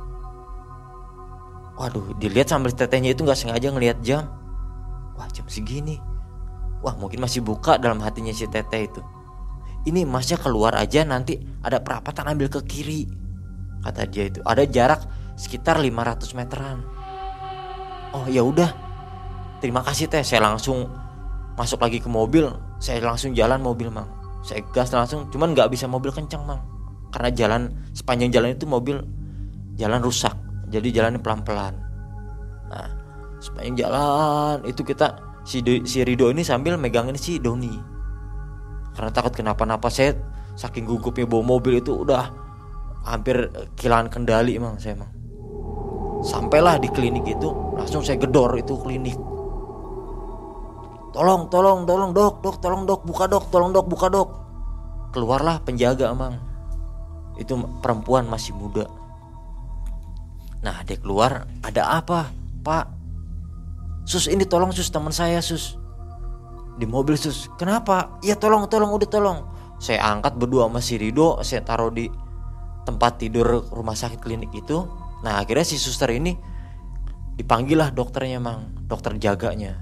waduh 1.78 2.18
dilihat 2.18 2.50
sambil 2.50 2.74
tetehnya 2.74 3.14
itu 3.14 3.22
nggak 3.22 3.38
sengaja 3.38 3.70
ngelihat 3.70 3.98
jam. 4.02 4.26
Wah 5.14 5.30
jam 5.30 5.46
segini. 5.46 6.02
Wah 6.82 6.98
mungkin 6.98 7.22
masih 7.22 7.46
buka 7.46 7.78
dalam 7.78 8.02
hatinya 8.02 8.34
si 8.34 8.50
teteh 8.50 8.90
itu. 8.90 9.02
Ini 9.86 10.04
masnya 10.04 10.42
keluar 10.42 10.76
aja 10.76 11.06
nanti 11.08 11.40
ada 11.64 11.80
perapatan 11.80 12.28
ambil 12.34 12.52
ke 12.52 12.60
kiri 12.66 13.08
kata 13.86 14.10
dia 14.10 14.28
itu. 14.28 14.42
Ada 14.44 14.66
jarak 14.68 15.06
sekitar 15.38 15.80
500 15.80 16.38
meteran. 16.38 16.82
Oh 18.12 18.26
ya 18.28 18.42
udah. 18.42 18.74
Terima 19.62 19.86
kasih 19.86 20.10
teh. 20.10 20.26
Saya 20.26 20.44
langsung 20.44 20.90
masuk 21.56 21.82
lagi 21.82 22.02
ke 22.02 22.10
mobil. 22.10 22.50
Saya 22.82 23.02
langsung 23.06 23.34
jalan 23.34 23.62
mobil 23.62 23.90
mang. 23.94 24.10
Saya 24.46 24.62
gas 24.74 24.94
langsung 24.94 25.30
cuman 25.30 25.54
nggak 25.54 25.70
bisa 25.72 25.86
mobil 25.90 26.10
kencang 26.14 26.46
mang. 26.46 26.62
Karena 27.14 27.30
jalan 27.34 27.62
sepanjang 27.96 28.30
jalan 28.34 28.50
itu 28.54 28.66
mobil 28.70 29.02
jalan 29.80 30.02
rusak 30.04 30.47
jadi 30.68 30.88
jalannya 30.92 31.24
pelan-pelan. 31.24 31.74
Nah 32.68 32.88
sepanjang 33.40 33.88
jalan 33.88 34.58
itu 34.68 34.82
kita 34.84 35.16
si 35.48 35.64
si 35.88 36.04
Rido 36.04 36.28
ini 36.28 36.44
sambil 36.44 36.76
megangin 36.76 37.16
si 37.16 37.40
Doni. 37.40 37.72
Karena 38.92 39.12
takut 39.14 39.32
kenapa-napa 39.32 39.88
saya 39.88 40.18
saking 40.58 40.84
gugupnya 40.90 41.30
bawa 41.30 41.58
mobil 41.58 41.80
itu 41.80 42.04
udah 42.04 42.34
hampir 43.06 43.48
kehilangan 43.78 44.10
kendali 44.12 44.58
emang 44.58 44.76
saya 44.82 44.98
emang 44.98 45.12
sampailah 46.26 46.82
di 46.82 46.90
klinik 46.90 47.24
itu 47.30 47.48
langsung 47.78 48.02
saya 48.02 48.18
gedor 48.20 48.58
itu 48.58 48.74
klinik. 48.82 49.16
Tolong 51.14 51.48
tolong 51.48 51.88
tolong 51.88 52.12
dok 52.12 52.44
dok 52.44 52.58
tolong 52.60 52.84
dok 52.84 53.02
buka 53.06 53.26
dok 53.30 53.48
tolong 53.54 53.72
dok 53.72 53.88
buka 53.88 54.08
dok. 54.12 54.30
Keluarlah 55.14 55.64
penjaga 55.64 56.12
emang 56.12 56.36
itu 57.38 57.54
perempuan 57.86 58.26
masih 58.26 58.58
muda 58.58 58.97
nah 60.62 60.82
dia 60.84 60.98
keluar 60.98 61.46
ada 61.62 62.02
apa 62.02 62.34
pak? 62.66 62.86
Sus 64.08 64.32
ini 64.32 64.48
tolong 64.48 64.72
sus 64.72 64.88
teman 64.88 65.12
saya 65.12 65.44
sus. 65.44 65.76
Di 66.80 66.88
mobil 66.88 67.20
sus. 67.20 67.52
Kenapa? 67.60 68.20
Ya 68.24 68.40
tolong 68.40 68.72
tolong 68.72 68.96
udah 68.96 69.10
tolong. 69.10 69.40
Saya 69.78 70.02
angkat 70.10 70.40
berdua 70.40 70.66
sama 70.66 70.80
si 70.80 70.96
Rido 70.96 71.44
saya 71.46 71.62
taruh 71.62 71.92
di 71.92 72.08
tempat 72.88 73.20
tidur 73.20 73.68
rumah 73.68 74.00
sakit 74.00 74.24
klinik 74.24 74.50
itu. 74.56 74.88
Nah 75.22 75.44
akhirnya 75.44 75.68
si 75.68 75.76
suster 75.76 76.08
ini 76.16 76.34
dipanggil 77.36 77.78
lah 77.78 77.90
dokternya 77.92 78.40
mang 78.40 78.72
dokter 78.88 79.14
jaganya. 79.20 79.76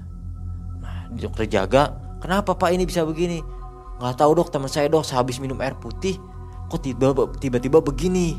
Nah 0.82 1.06
dokter 1.14 1.46
jaga 1.46 1.94
kenapa 2.18 2.58
pak 2.58 2.74
ini 2.74 2.82
bisa 2.82 3.06
begini? 3.06 3.40
Nggak 4.02 4.20
tahu 4.20 4.42
dok 4.42 4.50
teman 4.52 4.68
saya 4.68 4.90
dok 4.90 5.06
sehabis 5.06 5.38
minum 5.40 5.56
air 5.62 5.78
putih 5.78 6.18
kok 6.66 6.82
tiba 6.82 7.14
tiba-tiba 7.38 7.78
begini? 7.78 8.36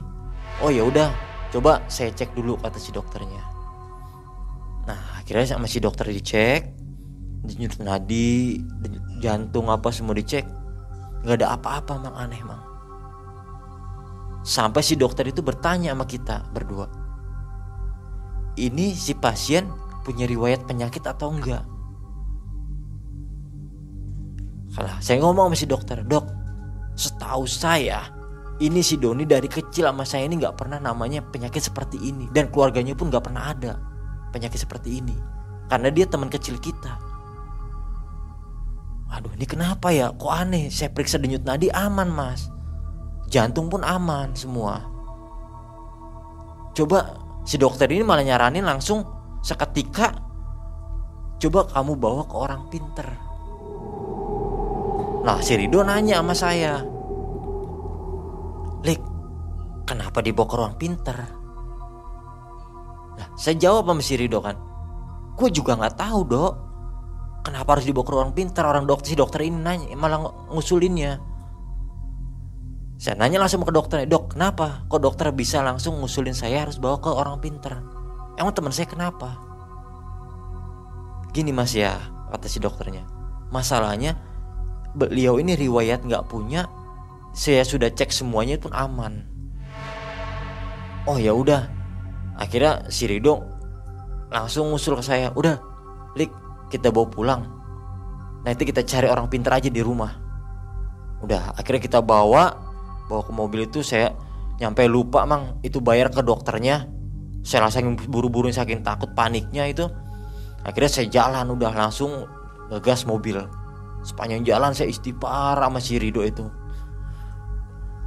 Oh 0.62 0.68
ya 0.68 0.84
udah 0.84 1.10
coba 1.54 1.84
saya 1.88 2.12
cek 2.12 2.36
dulu 2.36 2.60
kata 2.60 2.80
si 2.80 2.92
dokternya. 2.92 3.44
Nah 4.88 5.20
akhirnya 5.20 5.58
sama 5.58 5.68
si 5.68 5.84
dokter 5.84 6.08
dicek 6.08 6.76
denyut 7.48 7.80
nadi 7.80 8.60
jantung 9.24 9.72
apa 9.72 9.92
semua 9.92 10.16
dicek. 10.16 10.44
Nggak 11.24 11.44
ada 11.44 11.58
apa-apa 11.60 11.94
mang 12.00 12.16
aneh 12.16 12.42
mang. 12.44 12.64
Sampai 14.48 14.80
si 14.80 14.96
dokter 14.96 15.28
itu 15.28 15.44
bertanya 15.44 15.92
sama 15.92 16.08
kita 16.08 16.48
berdua 16.56 17.08
ini 18.58 18.98
si 18.98 19.14
pasien 19.14 19.70
punya 20.02 20.26
riwayat 20.26 20.66
penyakit 20.66 21.06
atau 21.06 21.32
enggak 21.32 21.64
Kalah, 24.78 25.02
saya 25.02 25.18
ngomong 25.26 25.50
sama 25.50 25.58
si 25.58 25.66
dokter, 25.66 26.06
dok, 26.06 26.30
setahu 26.94 27.50
saya 27.50 28.14
ini 28.58 28.82
si 28.82 28.98
Doni 28.98 29.24
dari 29.30 29.46
kecil 29.46 29.86
sama 29.86 30.02
saya 30.02 30.26
ini 30.26 30.42
nggak 30.42 30.58
pernah 30.58 30.82
namanya 30.82 31.22
penyakit 31.22 31.62
seperti 31.62 32.02
ini 32.02 32.26
dan 32.34 32.50
keluarganya 32.50 32.98
pun 32.98 33.14
nggak 33.14 33.30
pernah 33.30 33.54
ada 33.54 33.78
penyakit 34.34 34.58
seperti 34.58 34.98
ini 35.02 35.14
karena 35.70 35.94
dia 35.94 36.06
teman 36.10 36.32
kecil 36.32 36.58
kita. 36.58 36.98
Aduh 39.14 39.32
ini 39.40 39.46
kenapa 39.48 39.94
ya? 39.94 40.12
Kok 40.12 40.34
aneh? 40.34 40.68
Saya 40.68 40.92
periksa 40.92 41.22
denyut 41.22 41.46
nadi 41.48 41.72
aman 41.72 42.12
mas, 42.12 42.52
jantung 43.32 43.72
pun 43.72 43.86
aman 43.86 44.36
semua. 44.36 44.84
Coba 46.76 47.16
si 47.48 47.56
dokter 47.56 47.88
ini 47.88 48.04
malah 48.04 48.28
nyaranin 48.28 48.68
langsung 48.68 49.08
seketika 49.40 50.12
coba 51.40 51.70
kamu 51.72 51.96
bawa 51.96 52.28
ke 52.28 52.36
orang 52.36 52.62
pinter 52.68 53.08
Nah 55.24 55.44
si 55.44 55.56
Rido 55.60 55.84
nanya 55.84 56.20
sama 56.20 56.36
saya 56.36 56.84
Lik 58.86 59.02
Kenapa 59.88 60.20
dibawa 60.20 60.48
ke 60.52 60.56
ruang 60.60 60.76
pinter? 60.76 61.18
Nah 63.18 63.28
saya 63.40 63.56
jawab 63.56 63.88
sama 63.88 64.04
si 64.04 64.20
Rido 64.20 64.44
kan 64.44 64.58
Gue 65.38 65.54
juga 65.54 65.78
gak 65.78 66.02
tahu 66.02 66.20
dok. 66.26 66.54
Kenapa 67.46 67.78
harus 67.78 67.86
dibawa 67.86 68.06
ke 68.10 68.12
ruang 68.12 68.32
pinter? 68.34 68.66
Orang 68.66 68.90
dokter 68.90 69.14
si 69.14 69.16
dokter 69.16 69.46
ini 69.46 69.56
nanya 69.62 69.94
Malah 69.94 70.50
ngusulinnya. 70.50 71.22
Saya 72.98 73.14
nanya 73.22 73.46
langsung 73.46 73.62
ke 73.62 73.70
dokter 73.70 74.10
Dok 74.10 74.34
kenapa? 74.34 74.82
Kok 74.90 74.98
dokter 74.98 75.30
bisa 75.30 75.62
langsung 75.62 76.02
ngusulin 76.02 76.34
saya 76.34 76.66
harus 76.66 76.82
bawa 76.82 76.98
ke 76.98 77.14
orang 77.14 77.38
pinter? 77.38 77.78
Emang 78.42 78.58
teman 78.58 78.74
saya 78.74 78.90
kenapa? 78.90 79.38
Gini 81.30 81.54
mas 81.54 81.78
ya 81.78 81.94
Kata 82.34 82.50
si 82.50 82.58
dokternya. 82.58 83.06
Masalahnya 83.54 84.18
beliau 84.98 85.38
ini 85.38 85.54
riwayat 85.54 86.04
nggak 86.04 86.26
punya 86.28 86.66
saya 87.36 87.62
sudah 87.62 87.94
cek 87.94 88.10
semuanya 88.10 88.58
pun 88.58 88.74
aman. 88.74 89.26
Oh 91.08 91.16
ya 91.16 91.32
udah. 91.32 91.70
Akhirnya 92.38 92.86
si 92.92 93.08
Rido 93.08 93.42
langsung 94.28 94.70
ngusul 94.70 95.00
ke 95.00 95.04
saya 95.08 95.32
udah 95.34 95.56
lik 96.20 96.30
kita 96.68 96.92
bawa 96.92 97.08
pulang. 97.08 97.42
Nanti 98.44 98.68
kita 98.68 98.84
cari 98.84 99.08
orang 99.08 99.32
pintar 99.32 99.58
aja 99.58 99.72
di 99.72 99.80
rumah. 99.80 100.12
Udah 101.24 101.56
akhirnya 101.56 101.82
kita 101.82 102.00
bawa 102.04 102.54
bawa 103.08 103.22
ke 103.24 103.32
mobil 103.32 103.66
itu 103.66 103.80
saya 103.82 104.12
nyampe 104.60 104.84
lupa 104.86 105.24
mang 105.24 105.64
itu 105.64 105.80
bayar 105.80 106.12
ke 106.12 106.20
dokternya. 106.20 106.92
Saya 107.48 107.64
langsung 107.64 107.96
buru-buru 108.12 108.52
saking 108.52 108.84
takut 108.84 109.16
paniknya 109.16 109.64
itu. 109.72 109.88
Akhirnya 110.68 110.92
saya 110.92 111.08
jalan 111.08 111.56
udah 111.56 111.72
langsung 111.72 112.28
ngegas 112.68 113.08
mobil. 113.08 113.40
Sepanjang 114.04 114.44
jalan 114.44 114.76
saya 114.76 114.92
istighfar 114.92 115.56
sama 115.56 115.80
si 115.80 115.96
Rido 115.96 116.20
itu 116.28 116.44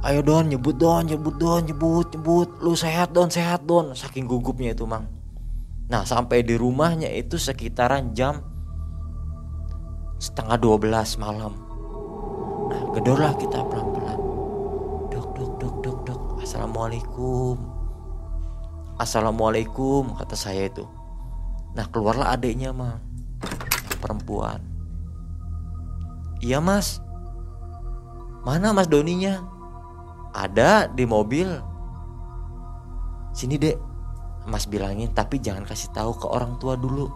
ayo 0.01 0.25
don 0.25 0.49
nyebut 0.49 0.77
don 0.77 1.05
nyebut 1.05 1.35
don 1.37 1.61
nyebut 1.65 2.07
nyebut. 2.13 2.49
Lu 2.61 2.73
sehat 2.73 3.13
don 3.13 3.29
sehat 3.29 3.65
don. 3.65 3.93
Saking 3.93 4.25
gugupnya 4.25 4.73
itu 4.73 4.85
mang. 4.89 5.05
Nah 5.91 6.07
sampai 6.07 6.41
di 6.41 6.55
rumahnya 6.55 7.11
itu 7.11 7.35
sekitaran 7.35 8.15
jam 8.15 8.41
setengah 10.17 10.57
12 10.57 11.21
malam. 11.21 11.53
Nah 12.71 12.81
gedorlah 12.95 13.33
kita 13.37 13.59
pelan-pelan. 13.67 14.19
Dok 15.11 15.27
dok 15.37 15.51
dok 15.59 15.75
dok 15.83 15.97
dok. 16.07 16.21
Assalamualaikum. 16.41 17.57
Assalamualaikum 18.97 20.17
kata 20.17 20.37
saya 20.37 20.69
itu. 20.69 20.85
Nah 21.77 21.85
keluarlah 21.89 22.33
adiknya 22.33 22.73
mang. 22.73 23.01
Perempuan. 24.01 24.61
Iya 26.41 26.57
mas. 26.57 26.97
Mana 28.41 28.73
mas 28.73 28.89
Doninya 28.89 29.45
ada 30.31 30.87
di 30.91 31.03
mobil. 31.03 31.47
Sini 33.31 33.55
dek, 33.55 33.77
Mas 34.47 34.65
bilangin 34.65 35.11
tapi 35.13 35.39
jangan 35.39 35.63
kasih 35.63 35.91
tahu 35.93 36.17
ke 36.17 36.27
orang 36.27 36.57
tua 36.57 36.75
dulu. 36.75 37.07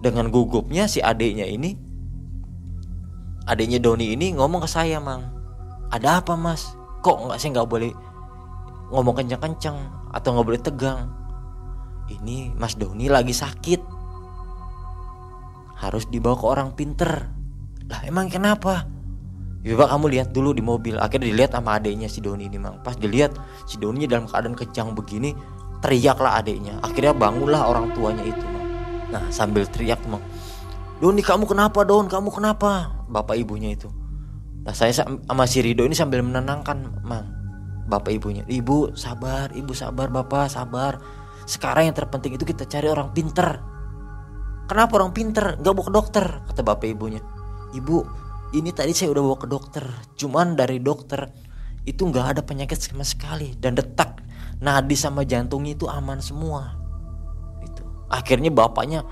Dengan 0.00 0.32
gugupnya 0.32 0.88
si 0.88 1.04
adiknya 1.04 1.44
ini, 1.44 1.76
adiknya 3.44 3.78
Doni 3.84 4.16
ini 4.16 4.32
ngomong 4.32 4.64
ke 4.64 4.68
saya 4.70 4.96
mang, 4.96 5.28
ada 5.92 6.24
apa 6.24 6.40
mas? 6.40 6.72
Kok 7.04 7.28
nggak 7.28 7.38
sih 7.38 7.52
nggak 7.52 7.68
boleh 7.68 7.92
ngomong 8.90 9.14
kencang-kencang 9.20 9.76
atau 10.16 10.28
nggak 10.32 10.46
boleh 10.48 10.62
tegang? 10.62 11.00
Ini 12.10 12.58
Mas 12.58 12.74
Doni 12.74 13.06
lagi 13.06 13.30
sakit, 13.30 13.80
harus 15.78 16.10
dibawa 16.10 16.34
ke 16.34 16.46
orang 16.48 16.74
pinter. 16.74 17.30
Lah 17.86 18.00
emang 18.02 18.26
kenapa? 18.26 18.88
Coba 19.60 19.92
kamu 19.92 20.04
lihat 20.16 20.28
dulu 20.32 20.56
di 20.56 20.64
mobil. 20.64 20.96
Akhirnya 20.96 21.28
dilihat 21.28 21.52
sama 21.52 21.76
adiknya 21.76 22.08
si 22.08 22.24
Doni 22.24 22.48
ini, 22.48 22.56
Mang. 22.56 22.80
Pas 22.80 22.96
dilihat 22.96 23.36
si 23.68 23.76
Doni 23.76 24.08
dalam 24.08 24.24
keadaan 24.24 24.56
kejang 24.56 24.96
begini, 24.96 25.36
teriaklah 25.84 26.40
adiknya. 26.40 26.80
Akhirnya 26.80 27.12
bangunlah 27.12 27.68
orang 27.68 27.92
tuanya 27.92 28.24
itu, 28.24 28.40
Mang. 28.40 28.66
Nah, 29.12 29.22
sambil 29.28 29.68
teriak, 29.68 30.00
Mang. 30.08 30.24
Doni 31.04 31.20
kamu 31.20 31.44
kenapa, 31.44 31.84
Don? 31.84 32.08
Kamu 32.08 32.32
kenapa? 32.32 33.04
Bapak 33.12 33.36
ibunya 33.36 33.76
itu. 33.76 33.92
Nah, 34.64 34.72
saya 34.72 34.96
sama 34.96 35.44
si 35.44 35.60
Rido 35.60 35.84
ini 35.84 35.92
sambil 35.92 36.24
menenangkan, 36.24 37.04
Mang. 37.04 37.28
Bapak 37.84 38.16
ibunya. 38.16 38.48
Ibu, 38.48 38.96
sabar, 38.96 39.52
Ibu 39.52 39.76
sabar, 39.76 40.08
Bapak 40.08 40.48
sabar. 40.48 40.96
Sekarang 41.44 41.90
yang 41.90 41.96
terpenting 41.96 42.32
itu 42.38 42.48
kita 42.48 42.64
cari 42.64 42.88
orang 42.88 43.12
pinter. 43.12 43.60
Kenapa 44.70 45.02
orang 45.02 45.10
pinter? 45.10 45.58
Gak 45.58 45.72
mau 45.74 45.82
ke 45.82 45.90
dokter, 45.90 46.22
kata 46.46 46.62
bapak 46.62 46.86
ibunya. 46.94 47.18
Ibu, 47.74 48.06
ini 48.50 48.74
tadi 48.74 48.90
saya 48.90 49.14
udah 49.14 49.22
bawa 49.22 49.38
ke 49.38 49.46
dokter. 49.46 49.84
Cuman 50.18 50.58
dari 50.58 50.82
dokter 50.82 51.30
itu 51.86 52.02
nggak 52.02 52.26
ada 52.36 52.42
penyakit 52.42 52.78
sama 52.78 53.06
sekali. 53.06 53.54
Dan 53.54 53.78
detak 53.78 54.18
nadi 54.58 54.96
sama 54.98 55.22
jantungnya 55.22 55.78
itu 55.78 55.86
aman 55.86 56.18
semua. 56.18 56.74
Itu. 57.62 57.82
Akhirnya 58.10 58.50
bapaknya 58.50 59.06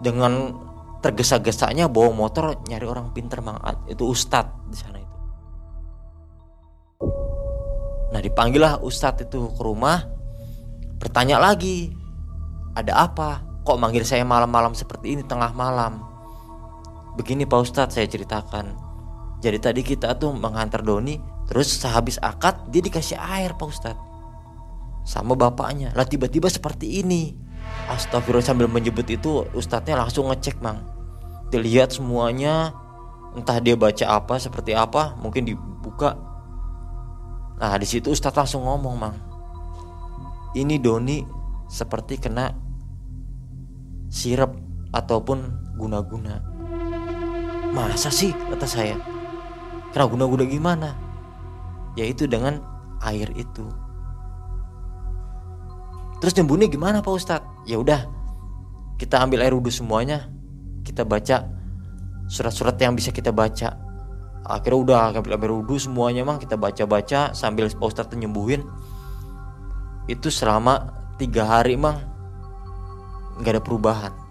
dengan 0.00 0.56
tergesa-gesanya 1.02 1.90
bawa 1.90 2.14
motor 2.14 2.56
nyari 2.70 2.86
orang 2.86 3.10
pinter 3.10 3.42
mangat 3.42 3.74
itu 3.90 4.06
ustadz 4.06 4.70
di 4.70 4.76
sana 4.78 4.98
itu. 5.02 5.18
Nah 8.14 8.20
dipanggillah 8.22 8.80
ustadz 8.80 9.28
itu 9.28 9.52
ke 9.52 9.62
rumah. 9.62 10.06
Bertanya 10.96 11.42
lagi 11.42 11.90
ada 12.72 13.04
apa? 13.10 13.42
Kok 13.66 13.78
manggil 13.78 14.06
saya 14.06 14.24
malam-malam 14.24 14.72
seperti 14.72 15.18
ini 15.18 15.22
tengah 15.26 15.50
malam 15.54 16.11
Begini 17.14 17.44
Pak 17.44 17.60
Ustadz 17.68 17.94
saya 17.96 18.08
ceritakan. 18.08 18.72
Jadi 19.42 19.58
tadi 19.58 19.82
kita 19.82 20.14
tuh 20.16 20.32
menghantar 20.32 20.86
Doni 20.86 21.32
Terus 21.52 21.68
sehabis 21.76 22.16
akad 22.22 22.70
dia 22.72 22.80
dikasih 22.80 23.20
air 23.20 23.52
Pak 23.52 23.68
Ustadz. 23.68 24.00
Sama 25.04 25.36
bapaknya. 25.36 25.92
Lah 25.92 26.08
tiba-tiba 26.08 26.48
seperti 26.48 27.04
ini. 27.04 27.36
Astagfirullah 27.92 28.40
sambil 28.40 28.72
menyebut 28.72 29.04
itu 29.12 29.44
Ustadznya 29.52 29.98
langsung 30.00 30.32
ngecek 30.32 30.64
mang. 30.64 30.80
Dilihat 31.52 31.92
semuanya 31.92 32.72
Entah 33.32 33.60
dia 33.64 33.76
baca 33.76 34.04
apa 34.12 34.36
seperti 34.36 34.76
apa 34.76 35.16
Mungkin 35.20 35.44
dibuka. 35.48 36.16
Nah 37.60 37.76
di 37.76 37.84
situ 37.84 38.08
Ustadz 38.08 38.38
langsung 38.38 38.64
ngomong 38.64 38.94
mang. 38.96 39.16
Ini 40.56 40.80
Doni 40.80 41.20
seperti 41.68 42.16
kena 42.16 42.48
sirup 44.08 44.56
ataupun 44.92 45.72
guna-guna 45.80 46.51
Masa 47.72 48.12
sih 48.12 48.36
kata 48.36 48.68
saya? 48.68 49.00
Kena 49.96 50.04
guna-guna 50.04 50.44
gimana? 50.44 50.92
Yaitu 51.96 52.28
dengan 52.28 52.60
air 53.00 53.32
itu. 53.32 53.64
Terus 56.20 56.36
nyembunyi 56.36 56.68
gimana 56.68 57.00
Pak 57.00 57.12
Ustadz? 57.16 57.48
Ya 57.64 57.80
udah 57.80 58.04
kita 59.00 59.24
ambil 59.24 59.40
air 59.40 59.56
wudhu 59.56 59.72
semuanya. 59.72 60.28
Kita 60.84 61.08
baca 61.08 61.48
surat-surat 62.28 62.76
yang 62.76 62.92
bisa 62.92 63.08
kita 63.08 63.32
baca. 63.32 63.74
Akhirnya 64.44 64.78
udah 64.78 64.98
ambil 65.16 65.32
air 65.40 65.52
wudhu 65.56 65.80
semuanya 65.80 66.28
mang. 66.28 66.36
Kita 66.36 66.60
baca-baca 66.60 67.32
sambil 67.32 67.72
Pak 67.72 67.88
Ustadz 67.88 68.12
nyembuhin. 68.12 68.68
Itu 70.12 70.28
selama 70.28 70.92
tiga 71.16 71.48
hari 71.48 71.80
mang. 71.80 72.04
Nggak 73.40 73.58
ada 73.58 73.62
perubahan 73.64 74.21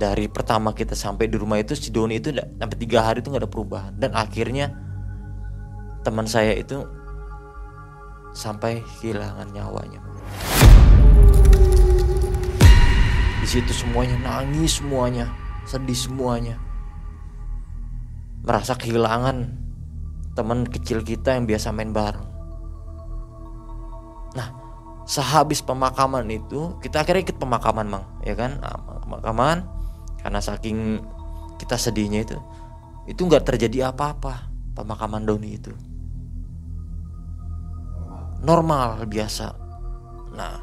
dari 0.00 0.32
pertama 0.32 0.72
kita 0.72 0.96
sampai 0.96 1.28
di 1.28 1.36
rumah 1.36 1.60
itu 1.60 1.76
si 1.76 1.92
Doni 1.92 2.16
itu 2.16 2.32
sampai 2.32 2.76
tiga 2.80 3.04
hari 3.04 3.20
itu 3.20 3.28
nggak 3.28 3.44
ada 3.44 3.52
perubahan. 3.52 3.92
Dan 4.00 4.16
akhirnya 4.16 4.72
teman 6.00 6.24
saya 6.24 6.56
itu 6.56 6.88
sampai 8.32 8.80
kehilangan 8.80 9.52
nyawanya. 9.52 10.00
Di 13.44 13.46
situ 13.46 13.72
semuanya 13.76 14.16
nangis 14.24 14.80
semuanya 14.80 15.28
sedih 15.68 15.96
semuanya. 16.08 16.56
Merasa 18.40 18.72
kehilangan 18.80 19.52
teman 20.32 20.64
kecil 20.64 21.04
kita 21.04 21.36
yang 21.36 21.44
biasa 21.44 21.76
main 21.76 21.92
bareng. 21.92 22.24
Nah 24.32 24.48
sehabis 25.04 25.60
pemakaman 25.60 26.24
itu 26.32 26.80
kita 26.80 27.04
akhirnya 27.04 27.28
ikut 27.28 27.36
pemakaman 27.36 27.84
mang 27.84 28.04
ya 28.24 28.32
kan? 28.32 28.56
Nah, 28.64 28.80
pemakaman 29.04 29.79
karena 30.20 30.40
saking 30.40 31.00
kita 31.56 31.76
sedihnya 31.76 32.24
itu 32.24 32.38
itu 33.08 33.20
nggak 33.26 33.42
terjadi 33.42 33.90
apa-apa 33.90 34.48
pemakaman 34.76 35.26
Doni 35.26 35.50
itu. 35.56 35.72
Normal 38.40 39.04
biasa. 39.04 39.52
Nah 40.32 40.56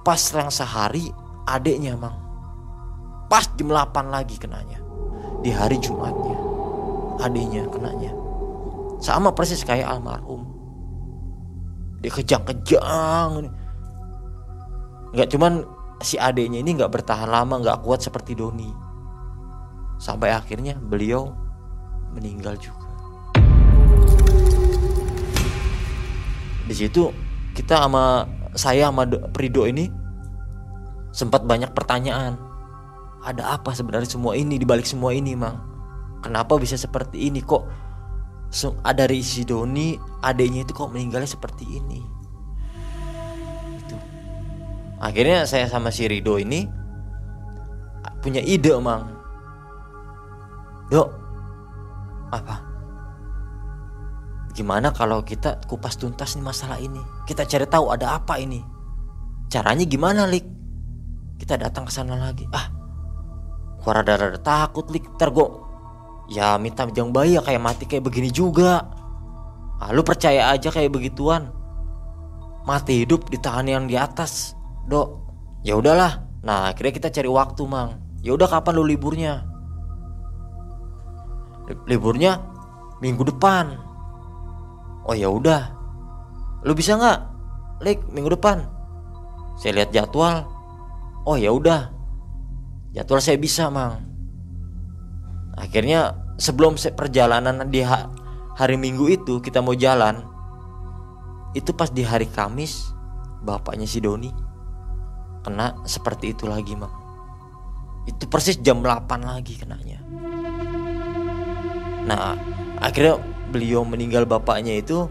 pas 0.00 0.18
selang 0.18 0.50
sehari 0.50 1.12
adiknya 1.44 1.94
emang 1.94 2.16
pas 3.30 3.46
jam 3.54 3.70
8 3.70 4.10
lagi 4.10 4.40
kenanya. 4.40 4.80
Di 5.40 5.50
hari 5.52 5.78
Jumatnya 5.78 6.38
adiknya 7.20 7.68
kenanya. 7.68 8.12
Sama 9.00 9.32
persis 9.32 9.64
kayak 9.64 9.88
almarhum. 9.88 10.48
Dia 12.00 12.12
kejang-kejang 12.12 13.52
nggak 15.10 15.28
cuman 15.34 15.66
si 16.00 16.16
adiknya 16.16 16.64
ini 16.64 16.80
nggak 16.80 16.92
bertahan 16.92 17.28
lama 17.28 17.60
nggak 17.60 17.84
kuat 17.84 18.00
seperti 18.00 18.32
Doni. 18.32 18.72
Sampai 20.00 20.32
akhirnya 20.32 20.80
beliau 20.80 21.28
meninggal 22.16 22.56
juga. 22.56 22.88
Di 26.64 26.74
situ 26.74 27.12
kita 27.52 27.84
sama 27.84 28.24
saya 28.56 28.88
sama 28.88 29.04
Prido 29.30 29.68
ini 29.68 29.92
sempat 31.12 31.44
banyak 31.44 31.70
pertanyaan. 31.76 32.40
Ada 33.20 33.60
apa 33.60 33.76
sebenarnya 33.76 34.08
semua 34.08 34.32
ini 34.32 34.56
dibalik 34.56 34.88
semua 34.88 35.12
ini 35.12 35.36
mang? 35.36 35.60
Kenapa 36.24 36.56
bisa 36.56 36.80
seperti 36.80 37.28
ini? 37.28 37.44
Kok 37.44 37.62
ada 38.82 39.04
dari 39.06 39.20
si 39.20 39.44
Doni 39.46 39.94
adiknya 40.24 40.64
itu 40.66 40.72
kok 40.74 40.90
meninggalnya 40.90 41.28
seperti 41.28 41.68
ini 41.78 42.19
akhirnya 45.00 45.48
saya 45.48 45.66
sama 45.66 45.88
si 45.88 46.04
Rido 46.06 46.36
ini 46.36 46.68
punya 48.20 48.44
ide 48.44 48.76
mang. 48.76 49.08
Dok 50.92 51.08
apa? 52.30 52.56
Gimana 54.52 54.92
kalau 54.92 55.24
kita 55.24 55.62
kupas 55.64 55.96
tuntas 55.96 56.36
nih 56.36 56.44
masalah 56.44 56.76
ini? 56.76 57.00
Kita 57.24 57.48
cari 57.48 57.64
tahu 57.64 57.90
ada 57.90 58.20
apa 58.20 58.36
ini. 58.36 58.60
Caranya 59.48 59.88
gimana 59.88 60.28
lik? 60.28 60.44
Kita 61.40 61.56
datang 61.56 61.88
ke 61.88 61.92
sana 61.94 62.14
lagi. 62.14 62.44
Ah 62.52 62.68
gua 63.80 64.04
rada-rada 64.04 64.36
takut 64.36 64.84
lik. 64.92 65.08
Ntar 65.16 65.32
gua 65.32 65.48
ya 66.28 66.60
minta 66.60 66.84
jangan 66.86 67.10
bayi 67.10 67.34
ya 67.34 67.42
kayak 67.42 67.62
mati 67.62 67.84
kayak 67.88 68.04
begini 68.04 68.28
juga. 68.28 68.84
Ah, 69.80 69.96
lu 69.96 70.04
percaya 70.04 70.52
aja 70.52 70.68
kayak 70.68 70.92
begituan. 70.92 71.48
Mati 72.68 73.00
hidup 73.00 73.32
di 73.32 73.40
tangan 73.40 73.64
yang 73.64 73.88
di 73.88 73.96
atas 73.96 74.59
dok 74.86 75.08
ya 75.66 75.76
udahlah. 75.76 76.24
Nah 76.40 76.72
akhirnya 76.72 76.92
kita 76.96 77.08
cari 77.12 77.28
waktu 77.28 77.62
mang. 77.68 78.00
Ya 78.20 78.36
udah 78.36 78.48
kapan 78.48 78.76
lu 78.76 78.84
liburnya? 78.84 79.44
Liburnya 81.88 82.40
minggu 83.00 83.24
depan. 83.28 83.76
Oh 85.04 85.16
ya 85.16 85.28
udah. 85.32 85.72
Lu 86.64 86.76
bisa 86.76 86.96
nggak? 86.96 87.18
Lik 87.80 88.00
minggu 88.12 88.36
depan. 88.36 88.68
Saya 89.56 89.80
lihat 89.80 89.92
jadwal. 89.92 90.44
Oh 91.24 91.36
ya 91.36 91.52
udah. 91.52 91.88
Jadwal 92.92 93.20
saya 93.20 93.40
bisa 93.40 93.72
mang. 93.72 94.04
Akhirnya 95.56 96.16
sebelum 96.40 96.76
perjalanan 96.76 97.68
di 97.68 97.84
hari 98.60 98.76
minggu 98.80 99.12
itu 99.12 99.44
kita 99.44 99.60
mau 99.60 99.76
jalan 99.76 100.24
itu 101.52 101.72
pas 101.74 101.90
di 101.90 102.00
hari 102.00 102.24
Kamis 102.30 102.92
bapaknya 103.42 103.84
si 103.84 104.00
Doni 104.00 104.49
kena 105.40 105.80
seperti 105.88 106.36
itu 106.36 106.44
lagi 106.44 106.76
mang 106.76 107.00
itu 108.08 108.24
persis 108.26 108.56
jam 108.60 108.80
8 108.80 109.06
lagi 109.22 109.54
kenanya. 109.60 110.00
Nah 112.08 112.34
akhirnya 112.80 113.20
beliau 113.52 113.84
meninggal 113.84 114.24
bapaknya 114.24 114.80
itu 114.80 115.04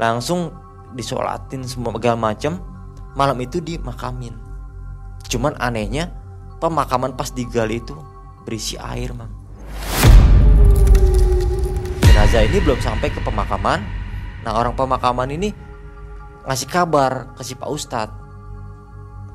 langsung 0.00 0.50
disolatin 0.96 1.66
semua 1.66 1.92
segala 1.94 2.32
macam 2.32 2.58
malam 3.14 3.36
itu 3.44 3.60
dimakamin. 3.60 4.34
Cuman 5.28 5.54
anehnya 5.60 6.10
pemakaman 6.58 7.12
pas 7.14 7.28
digali 7.30 7.78
itu 7.78 7.94
berisi 8.48 8.80
air 8.80 9.12
mang. 9.12 9.30
Jenazah 12.02 12.46
ini 12.46 12.58
belum 12.62 12.80
sampai 12.80 13.10
ke 13.12 13.20
pemakaman. 13.20 13.80
Nah 14.44 14.52
orang 14.54 14.76
pemakaman 14.76 15.28
ini 15.32 15.52
ngasih 16.44 16.68
kabar 16.68 17.32
ke 17.36 17.42
si 17.44 17.56
Pak 17.56 17.70
Ustadz 17.70 18.23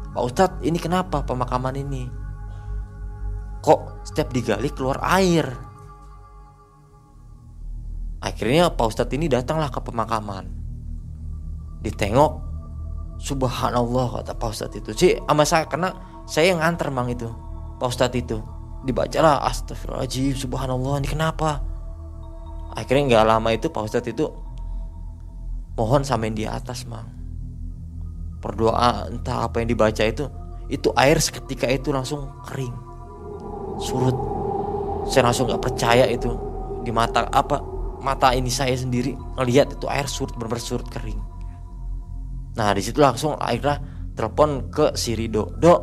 Pak 0.09 0.23
Ustadz 0.25 0.61
ini 0.65 0.81
kenapa 0.81 1.21
pemakaman 1.21 1.77
ini? 1.77 2.09
Kok 3.61 4.07
setiap 4.07 4.33
digali 4.33 4.73
keluar 4.73 4.97
air? 5.05 5.45
Akhirnya 8.19 8.73
Pak 8.73 8.87
Ustadz 8.89 9.13
ini 9.13 9.29
datanglah 9.29 9.69
ke 9.69 9.79
pemakaman. 9.79 10.49
Ditengok 11.85 12.49
Subhanallah 13.19 14.23
kata 14.23 14.33
Pak 14.33 14.49
Ustadz 14.49 14.79
itu. 14.79 14.89
Sih 14.95 15.11
sama 15.27 15.43
saya 15.45 15.67
karena 15.67 15.91
saya 16.25 16.55
yang 16.55 16.63
nganter 16.63 16.89
mang 16.89 17.11
itu. 17.11 17.29
Pak 17.77 17.87
Ustadz 17.93 18.17
itu 18.17 18.39
dibacalah 18.87 19.43
Astagfirullahaladzim 19.45 20.35
Subhanallah 20.35 21.03
ini 21.03 21.07
kenapa? 21.11 21.59
Akhirnya 22.73 23.15
nggak 23.15 23.25
lama 23.27 23.49
itu 23.51 23.67
Pak 23.67 23.83
Ustadz 23.85 24.11
itu 24.11 24.25
mohon 25.75 26.03
samain 26.03 26.35
di 26.35 26.43
atas 26.43 26.83
mang 26.87 27.18
berdoa 28.39 29.11
entah 29.11 29.45
apa 29.47 29.59
yang 29.61 29.69
dibaca 29.75 30.03
itu 30.03 30.25
itu 30.69 30.89
air 30.95 31.17
seketika 31.19 31.65
itu 31.65 31.89
langsung 31.89 32.29
kering 32.45 32.71
surut. 33.81 34.13
Saya 35.09 35.31
langsung 35.31 35.49
nggak 35.49 35.63
percaya 35.63 36.05
itu. 36.05 36.29
Di 36.85 36.91
mata 36.93 37.25
apa 37.31 37.59
mata 37.99 38.31
ini 38.31 38.47
saya 38.51 38.75
sendiri 38.77 39.17
ngelihat 39.35 39.75
itu 39.75 39.89
air 39.89 40.05
surut 40.05 40.35
benar 40.37 40.61
kering. 40.61 41.19
Nah 42.55 42.69
di 42.75 42.81
situ 42.85 43.01
langsung 43.01 43.35
akhirnya 43.39 43.81
telepon 44.13 44.69
ke 44.69 44.93
si 44.93 45.17
Rido. 45.17 45.49
Dok 45.57 45.79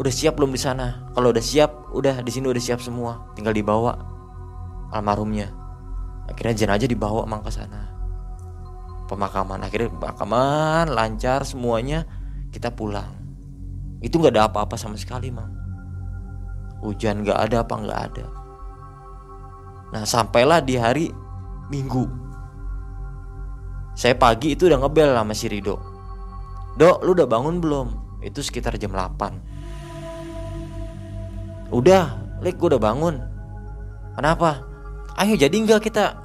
udah 0.00 0.12
siap 0.12 0.40
belum 0.40 0.54
di 0.54 0.60
sana? 0.60 1.12
Kalau 1.12 1.28
udah 1.34 1.44
siap 1.44 1.92
udah 1.92 2.24
di 2.24 2.30
sini 2.32 2.48
udah 2.48 2.62
siap 2.62 2.80
semua. 2.80 3.30
Tinggal 3.36 3.52
dibawa 3.52 3.92
almarhumnya. 4.96 5.52
Akhirnya 6.30 6.56
jenazah 6.56 6.88
dibawa 6.88 7.26
mang 7.26 7.42
ke 7.42 7.50
sana 7.52 7.99
pemakaman. 9.10 9.66
Akhirnya 9.66 9.90
pemakaman 9.90 10.94
lancar 10.94 11.42
semuanya 11.42 12.06
kita 12.54 12.70
pulang. 12.70 13.10
Itu 13.98 14.22
nggak 14.22 14.38
ada 14.38 14.46
apa-apa 14.46 14.78
sama 14.78 14.94
sekali 14.94 15.34
mang. 15.34 15.50
Hujan 16.86 17.26
nggak 17.26 17.38
ada 17.50 17.66
apa 17.66 17.74
nggak 17.74 18.00
ada. 18.06 18.26
Nah 19.90 20.06
sampailah 20.06 20.62
di 20.62 20.78
hari 20.78 21.10
minggu. 21.66 22.06
Saya 23.98 24.14
pagi 24.14 24.54
itu 24.54 24.70
udah 24.70 24.78
ngebel 24.78 25.10
sama 25.10 25.34
si 25.34 25.50
Rido. 25.50 25.76
Dok 26.78 27.02
lu 27.02 27.12
udah 27.18 27.26
bangun 27.26 27.58
belum? 27.58 27.88
Itu 28.22 28.40
sekitar 28.40 28.78
jam 28.78 28.94
8 28.94 29.50
udah 31.70 32.20
Lik 32.40 32.56
gue 32.56 32.72
udah 32.72 32.80
bangun. 32.80 33.20
Kenapa? 34.16 34.64
Ayo 35.20 35.36
jadi 35.36 35.52
nggak 35.52 35.84
kita 35.84 36.16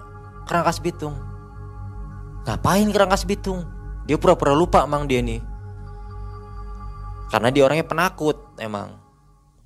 kerangkas 0.47 0.79
bitung 0.79 1.24
Ngapain 2.45 2.87
kerangkas 2.93 3.25
bitung? 3.25 3.65
Dia 4.05 4.21
pura-pura 4.21 4.53
lupa 4.53 4.85
emang 4.85 5.09
dia 5.09 5.19
nih. 5.19 5.41
Karena 7.33 7.49
dia 7.49 7.65
orangnya 7.65 7.89
penakut 7.89 8.37
emang. 8.61 9.01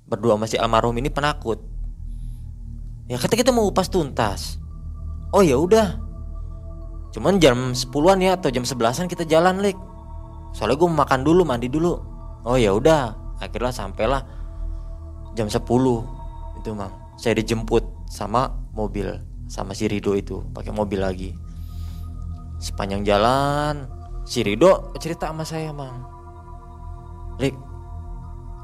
Berdua 0.08 0.40
masih 0.40 0.56
almarhum 0.56 0.96
ini 0.96 1.12
penakut. 1.12 1.60
Ya 3.06 3.20
kata 3.20 3.36
kita 3.36 3.52
mau 3.52 3.68
upas 3.68 3.92
tuntas. 3.92 4.56
Oh 5.30 5.44
ya 5.44 5.60
udah. 5.60 6.00
Cuman 7.12 7.36
jam 7.42 7.76
10-an 7.76 8.18
ya 8.22 8.38
atau 8.38 8.48
jam 8.54 8.62
11-an 8.62 9.10
kita 9.10 9.26
jalan, 9.26 9.60
Lik. 9.60 9.76
Soalnya 10.54 10.78
gue 10.78 10.88
makan 10.88 11.20
dulu, 11.26 11.42
mandi 11.42 11.66
dulu. 11.66 11.98
Oh 12.46 12.56
ya 12.56 12.72
udah. 12.72 13.14
Akhirnya 13.42 13.74
sampailah 13.74 14.22
jam 15.34 15.50
10 15.50 15.58
itu, 16.58 16.70
Mang. 16.72 16.94
Saya 17.20 17.36
dijemput 17.36 17.82
sama 18.08 18.48
mobil 18.72 19.20
sama 19.50 19.74
si 19.74 19.90
Rido 19.90 20.14
itu, 20.14 20.40
pakai 20.54 20.70
mobil 20.70 21.02
lagi. 21.02 21.30
Sepanjang 22.60 23.08
jalan. 23.08 23.88
Si 24.28 24.44
Rido 24.44 24.92
cerita 25.00 25.32
sama 25.32 25.48
saya 25.48 25.72
mang. 25.72 26.04
Rik 27.40 27.56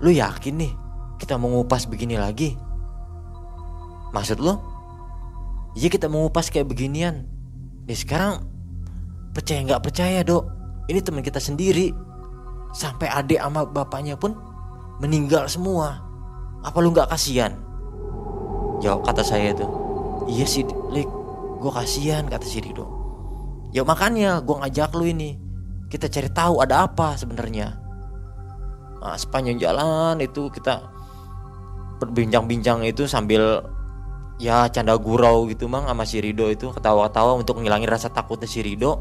Lu 0.04 0.12
yakin 0.12 0.54
nih 0.60 0.72
kita 1.16 1.40
mau 1.40 1.48
ngupas 1.48 1.88
begini 1.88 2.20
lagi? 2.20 2.52
Maksud 4.12 4.36
lo? 4.44 4.60
Iya 5.72 5.88
kita 5.88 6.12
mau 6.12 6.28
ngupas 6.28 6.52
kayak 6.52 6.68
beginian. 6.68 7.24
Ya 7.88 7.96
sekarang 7.96 8.44
Percaya 9.32 9.64
nggak 9.64 9.84
percaya 9.84 10.20
dok? 10.20 10.44
Ini 10.92 11.00
teman 11.00 11.24
kita 11.24 11.40
sendiri. 11.40 11.92
Sampai 12.76 13.08
adik 13.08 13.40
sama 13.40 13.64
bapaknya 13.64 14.20
pun 14.20 14.36
Meninggal 15.00 15.48
semua. 15.48 16.04
Apa 16.60 16.84
lu 16.84 16.92
nggak 16.92 17.08
kasihan? 17.08 17.56
Jawab 18.84 19.08
kata 19.08 19.24
saya 19.24 19.56
tuh 19.56 19.72
Iya 20.28 20.44
sih 20.44 20.68
Rik 20.92 21.08
Gue 21.64 21.72
kasihan 21.72 22.28
kata 22.28 22.44
si 22.44 22.60
Rido 22.60 23.05
Ya 23.76 23.84
makanya 23.84 24.40
gue 24.40 24.56
ngajak 24.56 24.96
lu 24.96 25.04
ini. 25.04 25.36
Kita 25.92 26.08
cari 26.08 26.32
tahu 26.32 26.64
ada 26.64 26.88
apa 26.88 27.12
sebenarnya. 27.20 27.76
Nah, 29.04 29.20
Sepanjang 29.20 29.60
jalan 29.60 30.16
itu 30.24 30.48
kita 30.48 30.80
Berbincang-bincang 32.00 32.88
itu 32.88 33.04
sambil 33.04 33.60
Ya 34.40 34.64
canda 34.72 34.96
gurau 34.96 35.44
gitu 35.52 35.68
mang 35.68 35.84
sama 35.84 36.08
si 36.08 36.24
Rido 36.24 36.48
itu 36.48 36.72
Ketawa-ketawa 36.72 37.36
untuk 37.36 37.60
ngilangin 37.60 37.92
rasa 37.92 38.08
takutnya 38.08 38.48
si 38.48 38.64
Rido. 38.64 38.96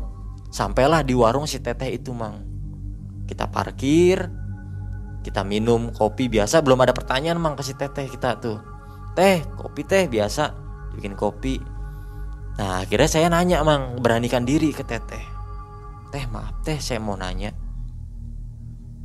Sampailah 0.51 1.07
di 1.07 1.15
warung 1.15 1.47
si 1.47 1.63
Teteh 1.63 1.95
itu 1.95 2.11
mang. 2.11 2.43
Kita 3.31 3.47
parkir 3.47 4.27
Kita 5.23 5.47
minum 5.47 5.95
kopi 5.95 6.27
biasa. 6.27 6.59
Belum 6.59 6.83
ada 6.83 6.91
pertanyaan 6.91 7.39
mang 7.39 7.55
ke 7.55 7.63
si 7.63 7.79
Teteh 7.79 8.11
kita 8.11 8.43
tuh. 8.43 8.59
Teh 9.15 9.39
kopi 9.55 9.87
teh 9.87 10.11
biasa? 10.11 10.51
Bikin 10.99 11.15
kopi 11.15 11.74
Nah 12.55 12.83
akhirnya 12.83 13.09
saya 13.11 13.27
nanya 13.27 13.63
mang 13.67 13.99
beranikan 13.99 14.47
diri 14.47 14.71
ke 14.71 14.83
teteh. 14.87 15.23
Teh 16.11 16.25
maaf 16.31 16.63
teh 16.63 16.79
saya 16.79 17.03
mau 17.03 17.19
nanya. 17.19 17.51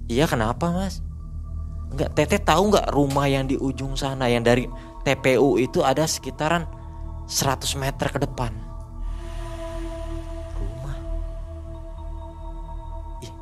Iya 0.07 0.31
kenapa 0.31 0.71
mas? 0.71 1.03
Enggak 1.91 2.15
teteh 2.15 2.39
tahu 2.43 2.71
nggak 2.71 2.91
rumah 2.95 3.27
yang 3.27 3.51
di 3.51 3.59
ujung 3.59 3.99
sana 3.99 4.31
Yang 4.31 4.45
dari 4.47 4.65
TPU 5.03 5.59
itu 5.59 5.83
ada 5.83 6.07
sekitaran 6.07 6.63
100 7.27 7.67
meter 7.75 8.07
ke 8.15 8.19
depan? 8.23 8.55
Rumah? 10.55 10.97
Ih, 13.27 13.33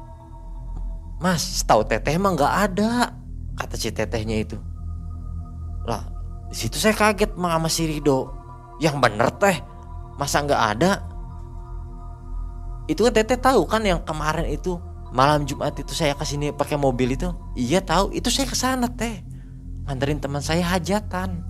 Mas 1.21 1.61
tahu 1.69 1.85
teteh 1.85 2.17
emang 2.17 2.37
nggak 2.37 2.55
ada 2.73 3.13
Kata 3.59 3.75
si 3.75 3.91
tetehnya 3.91 4.39
itu. 4.39 4.55
Lah 5.83 6.07
di 6.47 6.55
situ 6.55 6.79
saya 6.79 6.95
kaget 6.95 7.35
sama 7.35 7.67
si 7.67 7.91
Rido. 7.91 8.31
Yang 8.79 8.97
bener 9.03 9.29
teh 9.35 9.59
masa 10.19 10.43
nggak 10.43 10.63
ada 10.75 10.93
itu 12.91 13.07
kan 13.07 13.15
teteh 13.15 13.39
tahu 13.39 13.63
kan 13.65 13.81
yang 13.87 14.03
kemarin 14.03 14.51
itu 14.51 14.77
malam 15.15 15.47
Jumat 15.47 15.73
itu 15.79 15.95
saya 15.95 16.13
ke 16.19 16.27
sini 16.27 16.51
pakai 16.51 16.75
mobil 16.75 17.15
itu 17.15 17.31
iya 17.55 17.79
tahu 17.79 18.11
itu 18.11 18.29
saya 18.29 18.51
ke 18.51 18.57
sana 18.59 18.91
teh 18.91 19.23
nganterin 19.87 20.19
teman 20.19 20.43
saya 20.43 20.67
hajatan 20.67 21.47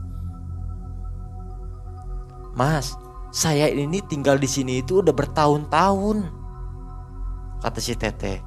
Mas, 2.59 2.99
saya 3.31 3.71
ini 3.71 4.03
tinggal 4.03 4.35
di 4.35 4.51
sini 4.51 4.83
itu 4.83 4.99
udah 4.99 5.15
bertahun-tahun. 5.15 6.27
Kata 7.63 7.79
si 7.79 7.95
Teteh. 7.95 8.43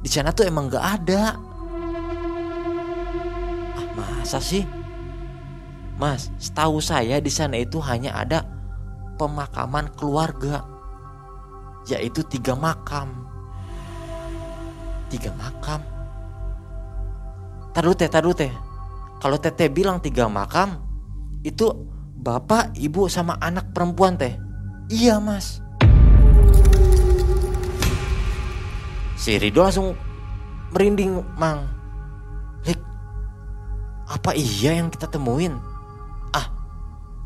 Di 0.00 0.08
sana 0.08 0.32
tuh 0.32 0.48
emang 0.48 0.72
gak 0.72 1.04
ada. 1.04 1.36
Ah, 3.76 3.84
masa 3.92 4.40
sih? 4.40 4.64
Mas, 6.00 6.32
setahu 6.40 6.80
saya 6.80 7.20
di 7.20 7.28
sana 7.28 7.60
itu 7.60 7.76
hanya 7.84 8.16
ada 8.16 8.48
pemakaman 9.16 9.92
keluarga. 9.96 10.64
Yaitu 11.88 12.22
tiga 12.26 12.54
makam. 12.54 13.10
Tiga 15.10 15.34
makam. 15.34 15.82
Taruh 17.72 17.96
teh, 17.96 18.08
taruh 18.08 18.36
teh. 18.36 18.52
Kalau 19.22 19.38
teteh 19.38 19.72
bilang 19.72 20.02
tiga 20.02 20.28
makam, 20.28 20.76
itu 21.46 21.70
bapak, 22.22 22.76
ibu 22.78 23.08
sama 23.10 23.38
anak 23.40 23.72
perempuan 23.74 24.14
teh. 24.14 24.34
Iya 24.92 25.16
mas. 25.22 25.62
Si 29.16 29.38
Rido 29.38 29.62
langsung 29.62 29.94
merinding 30.74 31.22
mang. 31.38 31.64
Lik, 32.66 32.78
apa 34.10 34.34
iya 34.34 34.76
yang 34.82 34.90
kita 34.90 35.06
temuin? 35.06 35.71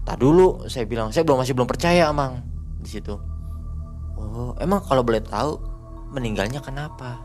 Tak 0.06 0.22
dulu 0.22 0.70
saya 0.70 0.86
bilang 0.86 1.10
saya 1.10 1.26
belum 1.26 1.42
masih 1.42 1.52
belum 1.58 1.66
percaya 1.66 2.08
mang 2.14 2.46
di 2.78 2.88
situ. 2.88 3.18
Oh, 4.16 4.54
emang 4.62 4.80
kalau 4.86 5.02
boleh 5.02 5.20
tahu 5.20 5.58
meninggalnya 6.14 6.62
kenapa? 6.62 7.18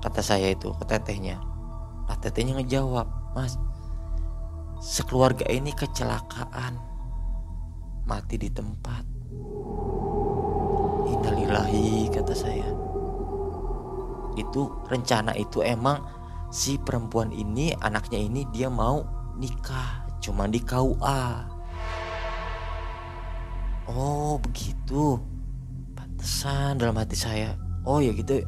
Kata 0.00 0.24
saya 0.24 0.50
itu 0.56 0.72
ke 0.80 0.84
tetehnya. 0.88 1.36
Nah 2.08 2.16
tetehnya 2.16 2.56
ngejawab, 2.56 3.06
mas 3.36 3.60
sekeluarga 4.80 5.48
ini 5.48 5.72
kecelakaan 5.72 6.76
mati 8.06 8.36
di 8.36 8.52
tempat 8.52 9.02
innalillahi 11.10 12.12
kata 12.12 12.34
saya 12.36 12.68
itu 14.36 14.68
rencana 14.86 15.32
itu 15.34 15.64
emang 15.64 16.04
si 16.52 16.76
perempuan 16.76 17.32
ini 17.32 17.72
anaknya 17.80 18.20
ini 18.20 18.44
dia 18.52 18.68
mau 18.68 19.02
nikah 19.40 20.05
cuma 20.22 20.50
di 20.50 20.60
KUA 20.62 21.24
oh 23.90 24.40
begitu 24.42 25.20
pantesan 25.94 26.80
dalam 26.80 26.96
hati 26.98 27.14
saya 27.14 27.54
oh 27.86 28.02
ya 28.02 28.10
gitu 28.14 28.42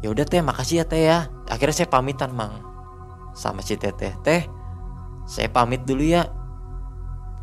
ya 0.00 0.08
udah 0.08 0.24
teh 0.24 0.40
makasih 0.40 0.82
ya 0.82 0.84
teh 0.86 1.02
ya 1.06 1.28
akhirnya 1.50 1.84
saya 1.84 1.88
pamitan 1.90 2.32
mang 2.32 2.62
sama 3.34 3.64
si 3.64 3.74
teteh 3.78 4.14
teh 4.22 4.60
saya 5.30 5.46
pamit 5.46 5.86
dulu 5.86 6.02
ya. 6.02 6.26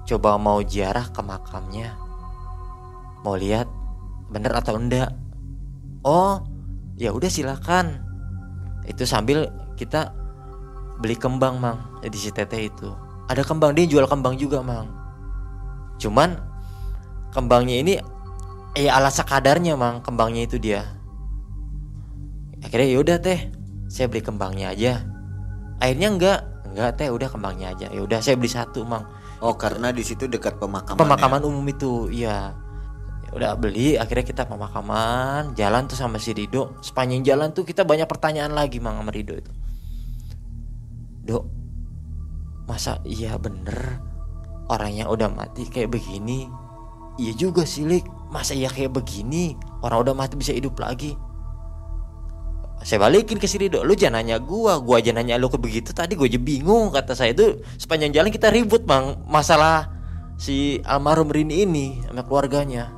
Coba 0.04 0.36
mau 0.36 0.60
ziarah 0.60 1.08
ke 1.08 1.24
makamnya. 1.24 1.96
Mau 3.24 3.40
lihat 3.40 3.72
bener 4.28 4.52
atau 4.52 4.76
enggak. 4.76 5.16
Oh, 6.04 6.44
ya 7.00 7.16
udah 7.16 7.32
silakan. 7.32 8.04
Itu 8.84 9.08
sambil 9.08 9.48
kita 9.80 10.12
beli 11.00 11.16
kembang, 11.16 11.64
Mang. 11.64 12.04
Di 12.04 12.20
si 12.20 12.28
teteh 12.28 12.68
itu. 12.68 12.92
Ada 13.28 13.44
kembang 13.44 13.76
dia 13.76 13.86
jual 13.88 14.08
kembang 14.08 14.40
juga, 14.40 14.64
Mang. 14.64 14.88
Cuman 16.00 16.40
kembangnya 17.36 17.76
ini 17.80 17.94
ya 18.74 19.00
ala 19.00 19.12
sekadarnya, 19.12 19.76
Mang. 19.76 20.00
Kembangnya 20.04 20.48
itu 20.48 20.58
dia. 20.60 20.84
Akhirnya 22.64 22.88
yaudah 22.98 23.18
teh, 23.20 23.52
saya 23.92 24.08
beli 24.08 24.24
kembangnya 24.24 24.74
aja. 24.74 25.04
Akhirnya 25.78 26.10
enggak, 26.10 26.40
enggak 26.78 26.94
teh 27.02 27.10
udah 27.10 27.26
kembangnya 27.34 27.74
aja 27.74 27.90
ya 27.90 28.02
udah 28.06 28.22
saya 28.22 28.38
beli 28.38 28.54
satu 28.54 28.86
mang 28.86 29.02
oh 29.42 29.58
karena 29.58 29.90
di 29.90 30.06
situ 30.06 30.30
dekat 30.30 30.62
pemakaman 30.62 31.02
pemakaman 31.02 31.42
ya? 31.42 31.46
umum 31.50 31.66
itu 31.66 31.92
iya 32.14 32.54
ya 33.26 33.30
udah 33.34 33.52
beli 33.58 33.98
akhirnya 33.98 34.22
kita 34.22 34.46
pemakaman 34.46 35.58
jalan 35.58 35.90
tuh 35.90 35.98
sama 35.98 36.22
si 36.22 36.38
Rido 36.38 36.78
sepanjang 36.86 37.26
jalan 37.26 37.50
tuh 37.50 37.66
kita 37.66 37.82
banyak 37.82 38.06
pertanyaan 38.06 38.54
lagi 38.54 38.78
mang 38.78 39.02
sama 39.02 39.10
Rido 39.10 39.34
itu 39.34 39.50
dok 41.26 41.50
masa 42.68 43.00
iya 43.08 43.40
bener? 43.40 44.04
Orang 44.68 44.92
yang 44.92 45.08
udah 45.08 45.32
mati 45.32 45.64
kayak 45.66 45.96
begini? 45.96 46.52
Iya 47.18 47.34
juga 47.34 47.64
sih 47.64 47.88
Lik. 47.88 48.04
Masa 48.30 48.52
iya 48.54 48.68
kayak 48.68 48.92
begini? 48.92 49.56
Orang 49.80 50.04
udah 50.04 50.14
mati 50.14 50.36
bisa 50.36 50.52
hidup 50.52 50.76
lagi. 50.78 51.16
Saya 52.84 53.02
balikin 53.02 53.42
ke 53.42 53.50
si 53.50 53.58
Rido. 53.58 53.82
Lu 53.82 53.98
jangan 53.98 54.22
nanya 54.22 54.38
gua. 54.38 54.78
Gua 54.78 55.02
aja 55.02 55.16
nanya 55.16 55.40
lu 55.40 55.50
ke 55.50 55.58
begitu. 55.58 55.96
Tadi 55.96 56.14
gua 56.14 56.30
aja 56.30 56.38
bingung 56.38 56.94
kata 56.94 57.16
saya. 57.18 57.34
Itu 57.34 57.64
sepanjang 57.80 58.14
jalan 58.14 58.30
kita 58.30 58.52
ribut 58.54 58.84
bang 58.86 59.18
masalah 59.26 59.90
si 60.38 60.78
almarhum 60.86 61.32
Rini 61.32 61.66
ini 61.66 61.86
sama 62.06 62.22
keluarganya. 62.28 62.94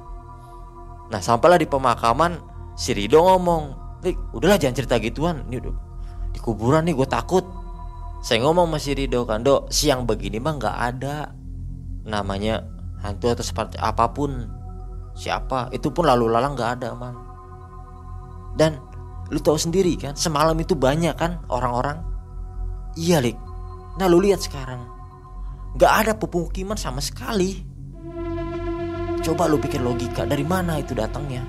Nah 1.10 1.22
sampailah 1.24 1.62
di 1.62 1.70
pemakaman 1.70 2.42
si 2.76 2.92
Rido 2.92 3.24
ngomong 3.24 3.78
Rik, 4.04 4.16
udahlah 4.36 4.60
jangan 4.60 4.76
cerita 4.84 4.96
gituan. 5.00 5.48
Ini 5.48 5.56
udah 5.64 5.74
di 6.30 6.40
kuburan 6.40 6.86
nih 6.86 6.94
gue 6.94 7.08
takut 7.10 7.44
saya 8.20 8.44
ngomong 8.44 8.68
sama 8.68 8.78
si 8.84 8.92
Rido 8.96 9.24
kan 9.24 9.44
dok 9.44 9.72
siang 9.72 10.04
begini 10.04 10.44
mah 10.44 10.60
nggak 10.60 10.78
ada 10.96 11.32
namanya 12.04 12.64
hantu 13.00 13.32
atau 13.32 13.46
seperti 13.46 13.80
apa 13.80 14.12
pun 14.12 14.48
siapa 15.16 15.72
itu 15.72 15.88
pun 15.92 16.04
lalu 16.04 16.28
lalang 16.28 16.56
nggak 16.56 16.72
ada 16.80 16.90
mang 16.96 17.18
dan 18.60 18.76
Lu 19.30 19.38
tahu 19.38 19.58
sendiri 19.62 19.94
kan, 19.94 20.18
semalam 20.18 20.58
itu 20.58 20.74
banyak 20.74 21.14
kan 21.14 21.38
orang-orang. 21.54 22.02
Iya, 22.98 23.22
Lik. 23.22 23.38
Nah, 24.02 24.10
lu 24.10 24.18
lihat 24.26 24.42
sekarang. 24.42 24.82
Gak 25.78 25.94
ada 26.06 26.12
pemukiman 26.18 26.74
sama 26.74 26.98
sekali. 26.98 27.62
Coba 29.22 29.46
lu 29.46 29.62
pikir 29.62 29.86
logika, 29.86 30.26
dari 30.26 30.42
mana 30.42 30.82
itu 30.82 30.98
datangnya? 30.98 31.46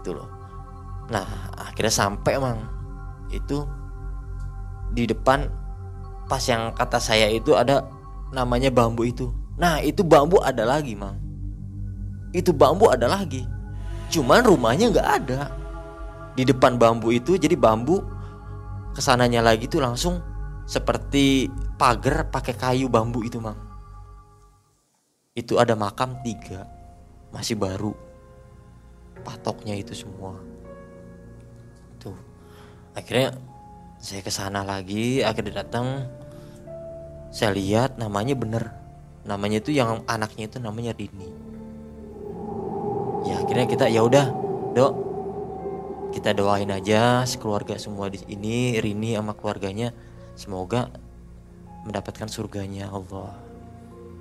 Itu 0.00 0.16
loh. 0.16 0.28
Nah, 1.12 1.52
akhirnya 1.52 1.92
sampai 1.92 2.32
emang 2.40 2.58
itu 3.28 3.60
di 4.96 5.04
depan 5.04 5.44
pas 6.26 6.40
yang 6.48 6.72
kata 6.72 6.96
saya 6.96 7.28
itu 7.28 7.52
ada 7.52 7.84
namanya 8.32 8.72
bambu 8.72 9.04
itu. 9.04 9.28
Nah, 9.60 9.84
itu 9.84 10.00
bambu 10.00 10.40
ada 10.40 10.64
lagi, 10.64 10.96
Mang. 10.96 11.20
Itu 12.32 12.56
bambu 12.56 12.88
ada 12.88 13.04
lagi. 13.04 13.44
Cuman 14.10 14.42
rumahnya 14.44 14.92
nggak 14.92 15.08
ada. 15.22 15.40
Di 16.36 16.44
depan 16.44 16.76
bambu 16.76 17.12
itu 17.12 17.40
jadi 17.40 17.56
bambu 17.56 18.04
ke 18.92 19.00
sananya 19.00 19.40
lagi 19.40 19.68
tuh 19.68 19.80
langsung 19.80 20.20
seperti 20.68 21.48
pagar 21.80 22.28
pakai 22.28 22.54
kayu 22.56 22.92
bambu 22.92 23.24
itu 23.24 23.40
mang. 23.40 23.56
Itu 25.32 25.56
ada 25.56 25.72
makam 25.72 26.20
tiga 26.20 26.68
masih 27.32 27.56
baru 27.56 27.96
patoknya 29.24 29.80
itu 29.80 29.96
semua. 29.96 30.36
Tuh 31.96 32.16
akhirnya 32.92 33.32
saya 33.96 34.20
ke 34.20 34.30
sana 34.30 34.62
lagi 34.62 35.24
akhirnya 35.24 35.64
datang. 35.64 36.06
Saya 37.32 37.52
lihat 37.52 38.00
namanya 38.00 38.36
bener. 38.36 38.72
Namanya 39.26 39.58
itu 39.58 39.74
yang 39.74 40.06
anaknya 40.06 40.46
itu 40.46 40.58
namanya 40.62 40.94
Rini. 40.94 41.28
Ya 43.26 43.42
akhirnya 43.42 43.66
kita 43.66 43.90
ya 43.90 44.06
udah 44.06 44.30
dok. 44.72 44.94
Kita 46.14 46.32
doain 46.32 46.70
aja 46.70 47.26
sekeluarga 47.26 47.76
semua 47.76 48.08
di 48.08 48.22
ini 48.30 48.78
Rini 48.78 49.18
sama 49.18 49.34
keluarganya. 49.34 49.90
Semoga 50.38 50.88
mendapatkan 51.84 52.30
surganya 52.30 52.88
Allah. 52.88 53.34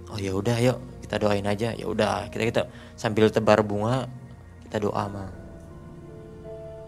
Oh 0.09 0.17
ya 0.17 0.33
udah 0.33 0.57
yuk. 0.59 0.79
Kita 1.05 1.21
doain 1.21 1.45
aja. 1.45 1.77
Ya 1.77 1.85
udah 1.85 2.27
kita 2.33 2.43
kita 2.49 2.61
sambil 2.97 3.29
tebar 3.29 3.61
bunga 3.61 4.09
kita 4.65 4.81
doa 4.81 5.05
mang. 5.07 5.31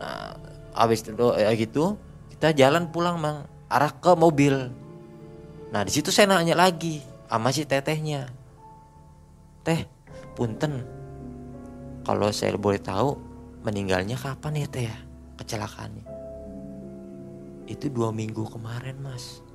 Nah 0.02 0.34
habis 0.74 1.06
doa 1.06 1.38
ya 1.38 1.54
gitu 1.54 1.96
kita 2.38 2.54
jalan 2.54 2.90
pulang 2.94 3.18
mang 3.18 3.50
arah 3.68 3.92
ke 3.92 4.14
mobil 4.14 4.70
nah 5.74 5.84
di 5.84 5.92
situ 5.92 6.14
saya 6.14 6.32
nanya 6.32 6.56
lagi 6.56 7.04
sama 7.28 7.52
si 7.52 7.68
tetehnya 7.68 8.32
teh 9.66 9.84
punten 10.38 10.86
kalau 12.08 12.32
saya 12.32 12.56
boleh 12.56 12.80
tahu 12.80 13.20
meninggalnya 13.68 14.16
kapan 14.16 14.64
ya 14.64 14.68
teh 14.72 14.86
ya 14.88 14.98
kecelakaannya? 15.38 16.06
Itu 17.70 17.92
dua 17.94 18.16
minggu 18.16 18.48
kemarin 18.48 18.98
mas. 19.00 19.46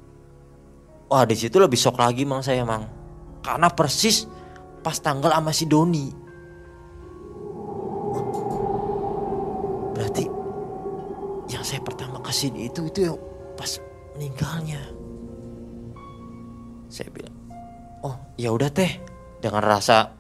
Wah 1.11 1.25
di 1.29 1.37
situ 1.37 1.57
lebih 1.57 1.77
shock 1.77 1.99
lagi 1.99 2.29
mang 2.29 2.41
saya 2.41 2.63
mang. 2.65 2.89
Karena 3.43 3.69
persis 3.69 4.25
pas 4.81 4.97
tanggal 4.97 5.33
sama 5.35 5.53
si 5.53 5.65
Doni. 5.65 6.07
Berarti 9.93 10.25
saya 11.73 11.81
pertama 11.81 12.21
ke 12.21 12.29
sini 12.29 12.69
itu 12.69 12.85
itu 12.85 13.09
yang 13.09 13.17
pas 13.57 13.81
meninggalnya. 14.13 14.93
Saya 16.93 17.09
bilang, 17.09 17.33
oh 18.05 18.13
ya 18.37 18.53
udah 18.53 18.69
teh. 18.69 19.01
Dengan 19.41 19.65
rasa 19.65 20.13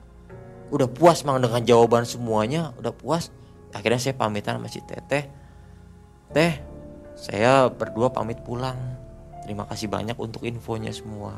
udah 0.73 0.89
puas 0.89 1.21
mang 1.29 1.45
dengan 1.45 1.61
jawaban 1.61 2.09
semuanya 2.09 2.73
udah 2.81 2.97
puas. 2.97 3.29
Akhirnya 3.77 4.01
saya 4.01 4.17
pamitan 4.17 4.57
sama 4.57 4.73
si 4.73 4.81
teteh. 4.81 5.29
Teh 6.33 6.57
saya 7.21 7.69
berdua 7.69 8.09
pamit 8.09 8.41
pulang. 8.41 8.81
Terima 9.45 9.69
kasih 9.69 9.93
banyak 9.93 10.17
untuk 10.17 10.49
infonya 10.49 10.89
semua. 10.89 11.37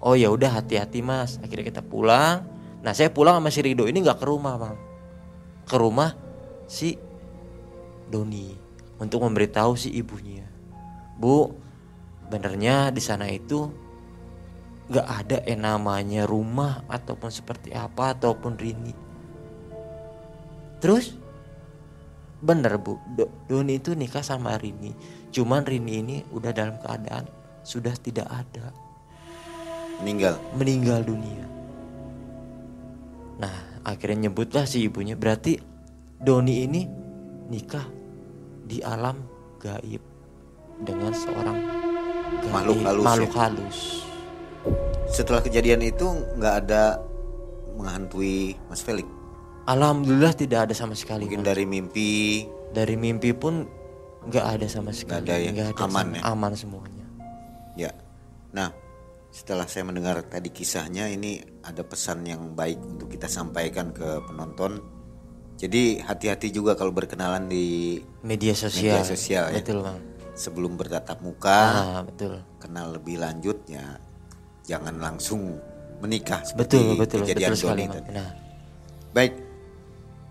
Oh 0.00 0.16
ya 0.16 0.32
udah 0.32 0.56
hati-hati 0.56 1.04
mas. 1.04 1.36
Akhirnya 1.44 1.68
kita 1.68 1.84
pulang. 1.84 2.48
Nah 2.80 2.96
saya 2.96 3.12
pulang 3.12 3.44
sama 3.44 3.52
si 3.52 3.60
Rido 3.60 3.84
ini 3.84 4.00
nggak 4.00 4.24
ke 4.24 4.26
rumah 4.26 4.56
bang 4.56 4.76
ke 5.64 5.76
rumah 5.80 6.12
si 6.68 6.96
Doni 8.08 8.64
untuk 8.98 9.26
memberitahu 9.26 9.74
si 9.74 9.90
ibunya. 9.94 10.46
Bu 11.18 11.50
benernya 12.28 12.90
di 12.90 13.02
sana 13.02 13.30
itu 13.30 13.70
nggak 14.84 15.08
ada 15.08 15.38
yang 15.48 15.64
namanya 15.64 16.28
rumah 16.28 16.84
ataupun 16.90 17.30
seperti 17.32 17.72
apa 17.72 18.12
ataupun 18.12 18.60
Rini. 18.60 18.94
Terus? 20.84 21.16
Bener 22.44 22.76
bu. 22.76 23.00
Do- 23.16 23.32
Doni 23.48 23.80
itu 23.80 23.96
nikah 23.96 24.20
sama 24.20 24.60
Rini. 24.60 24.92
Cuman 25.32 25.64
Rini 25.64 25.92
ini 26.04 26.16
udah 26.28 26.52
dalam 26.52 26.76
keadaan 26.76 27.24
sudah 27.64 27.96
tidak 27.96 28.28
ada. 28.28 28.68
Meninggal. 30.04 30.36
meninggal 30.58 31.00
dunia. 31.06 31.46
Nah, 33.40 33.80
akhirnya 33.86 34.28
nyebutlah 34.28 34.68
si 34.68 34.84
ibunya. 34.84 35.16
Berarti 35.16 35.56
Doni 36.20 36.66
ini 36.66 36.82
nikah 37.48 38.03
di 38.64 38.80
alam 38.80 39.20
gaib 39.58 40.00
dengan 40.80 41.12
seorang 41.12 41.58
gaib, 42.40 42.50
Makhluk 42.50 42.78
halus 42.80 43.00
ya? 43.00 43.06
makhluk 43.06 43.32
halus. 43.34 43.78
Setelah 45.06 45.40
kejadian 45.40 45.80
itu 45.80 46.06
nggak 46.34 46.54
ada 46.66 46.98
menghantui 47.74 48.56
Mas 48.66 48.80
Felix. 48.80 49.06
Alhamdulillah 49.64 50.32
tidak 50.32 50.68
ada 50.70 50.74
sama 50.74 50.92
sekali. 50.92 51.24
Mungkin 51.24 51.40
Mas. 51.40 51.48
dari 51.48 51.64
mimpi 51.64 52.12
Dari 52.68 52.98
mimpi 52.98 53.30
pun 53.30 53.64
nggak 54.26 54.46
ada 54.58 54.66
sama 54.66 54.90
sekali. 54.90 55.22
ada 55.22 55.34
ya? 55.38 55.50
Nggak 55.52 55.78
Aman 55.78 55.90
sama- 56.10 56.16
ya? 56.16 56.22
Aman 56.26 56.52
semuanya. 56.54 57.06
ya. 57.76 57.90
Nah, 58.50 58.70
setelah 59.30 59.64
saya 59.64 59.82
mendengar 59.82 60.22
tadi 60.22 60.50
kisahnya 60.50 61.06
ini 61.06 61.38
ada 61.62 61.82
pesan 61.82 62.22
yang 62.22 62.50
baik 62.52 62.78
untuk 62.78 63.08
kita 63.08 63.26
sampaikan 63.26 63.90
ke 63.90 64.22
penonton. 64.24 64.82
Jadi 65.64 65.96
hati-hati 65.96 66.52
juga 66.52 66.76
kalau 66.76 66.92
berkenalan 66.92 67.48
di 67.48 67.96
Media 68.20 68.52
sosial. 68.52 69.00
Media 69.00 69.04
sosial, 69.08 69.44
ya. 69.48 69.64
Betul, 69.64 69.80
Bang. 69.80 69.96
sebelum 70.36 70.76
bertatap 70.76 71.24
muka, 71.24 71.60
Ah, 71.72 72.00
betul. 72.04 72.36
kenal 72.58 72.92
lebih 72.92 73.16
lanjut 73.16 73.64
ya 73.64 73.96
jangan 74.62 74.98
langsung 74.98 75.56
menikah 76.02 76.42
seperti 76.42 76.74
Betul, 76.76 76.98
betul, 76.98 77.18
kejadian 77.24 77.50
betul 77.50 77.60
sekali, 77.64 77.82
Bang. 77.86 77.96
tadi. 77.96 78.10
Nah, 78.12 78.30
Baik. 79.14 79.32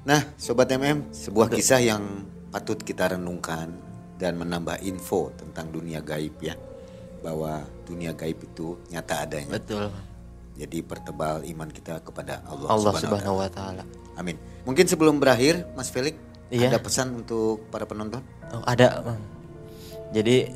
Nah, 0.04 0.22
sobat 0.36 0.68
MM, 0.70 1.08
sebuah 1.10 1.48
kisah 1.48 1.80
yang 1.80 2.04
patut 2.52 2.76
kita 2.76 3.16
renungkan 3.16 3.72
dan 4.20 4.36
menambah 4.36 4.84
info 4.84 5.32
tentang 5.34 5.72
dunia 5.72 6.04
gaib 6.04 6.36
ya. 6.44 6.60
Bahwa 7.24 7.64
dunia 7.88 8.12
gaib 8.12 8.44
itu 8.44 8.76
nyata 8.92 9.24
adanya. 9.24 9.56
betul. 9.56 9.88
Jadi 10.54 10.84
pertebal 10.84 11.42
iman 11.48 11.70
kita 11.72 12.04
kepada 12.04 12.44
Allah, 12.46 12.68
Allah 12.70 12.94
Subhanahu 12.94 13.40
wa 13.40 13.50
taala. 13.50 13.84
Amin. 14.16 14.38
Mungkin 14.64 14.86
sebelum 14.86 15.18
berakhir, 15.18 15.66
Mas 15.74 15.90
Felix, 15.90 16.16
Iya. 16.54 16.70
ada 16.70 16.80
pesan 16.80 17.26
untuk 17.26 17.66
para 17.74 17.90
penonton? 17.90 18.22
Oh, 18.54 18.62
ada, 18.62 19.02
Bang. 19.02 19.22
Jadi 20.14 20.54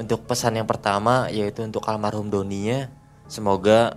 untuk 0.00 0.24
pesan 0.24 0.56
yang 0.56 0.64
pertama 0.64 1.28
yaitu 1.28 1.60
untuk 1.60 1.84
almarhum 1.84 2.32
Doninya, 2.32 2.88
semoga 3.28 3.96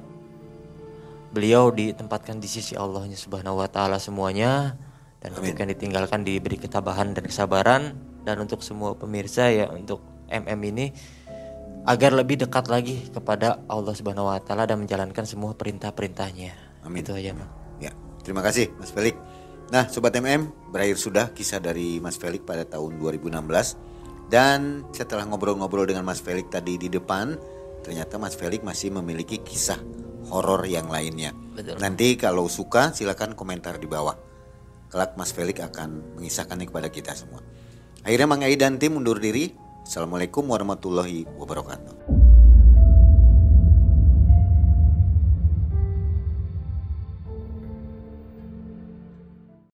beliau 1.32 1.72
ditempatkan 1.72 2.42
di 2.44 2.50
sisi 2.50 2.76
Allahnya 2.76 3.16
Subhanahu 3.16 3.62
wa 3.62 3.70
taala 3.70 4.02
semuanya 4.02 4.76
dan 5.22 5.36
yang 5.40 5.70
ditinggalkan 5.70 6.26
diberi 6.26 6.58
ketabahan 6.58 7.14
dan 7.14 7.24
kesabaran 7.24 7.82
dan 8.26 8.36
untuk 8.42 8.66
semua 8.66 8.98
pemirsa 8.98 9.48
ya 9.52 9.70
untuk 9.70 10.02
MM 10.28 10.60
ini 10.76 10.86
agar 11.88 12.12
lebih 12.12 12.44
dekat 12.44 12.68
lagi 12.68 13.08
kepada 13.14 13.64
Allah 13.72 13.94
Subhanahu 13.96 14.28
wa 14.28 14.40
taala 14.44 14.68
dan 14.68 14.84
menjalankan 14.84 15.24
semua 15.24 15.56
perintah-perintahnya. 15.56 16.84
Amin. 16.84 17.04
Itu 17.04 17.16
aja, 17.16 17.32
Bang. 17.32 17.52
Ya, 17.80 17.92
terima 18.30 18.46
kasih 18.46 18.70
Mas 18.78 18.94
Felix. 18.94 19.18
Nah, 19.74 19.90
Sobat 19.90 20.14
MM, 20.14 20.54
berakhir 20.70 21.02
sudah 21.02 21.26
kisah 21.34 21.58
dari 21.58 21.98
Mas 21.98 22.22
Felix 22.22 22.46
pada 22.46 22.62
tahun 22.62 23.02
2016. 23.02 24.30
Dan 24.30 24.86
setelah 24.94 25.26
ngobrol-ngobrol 25.26 25.90
dengan 25.90 26.06
Mas 26.06 26.22
Felix 26.22 26.46
tadi 26.54 26.78
di 26.78 26.94
depan, 26.94 27.34
ternyata 27.82 28.22
Mas 28.22 28.38
Felix 28.38 28.62
masih 28.62 28.94
memiliki 28.94 29.42
kisah 29.42 29.82
horor 30.30 30.62
yang 30.70 30.86
lainnya. 30.94 31.34
Betul. 31.58 31.82
Nanti 31.82 32.14
kalau 32.22 32.46
suka 32.46 32.94
silakan 32.94 33.34
komentar 33.34 33.82
di 33.82 33.90
bawah. 33.90 34.14
Kelak 34.90 35.18
Mas 35.18 35.34
Felix 35.34 35.58
akan 35.62 36.18
mengisahkannya 36.18 36.70
kepada 36.70 36.90
kita 36.94 37.14
semua. 37.18 37.42
Akhirnya 38.06 38.30
Mang 38.30 38.46
Ai 38.46 38.58
dan 38.58 38.78
tim 38.78 38.98
undur 38.98 39.18
diri. 39.22 39.54
Assalamualaikum 39.86 40.46
warahmatullahi 40.50 41.26
wabarakatuh. 41.38 42.29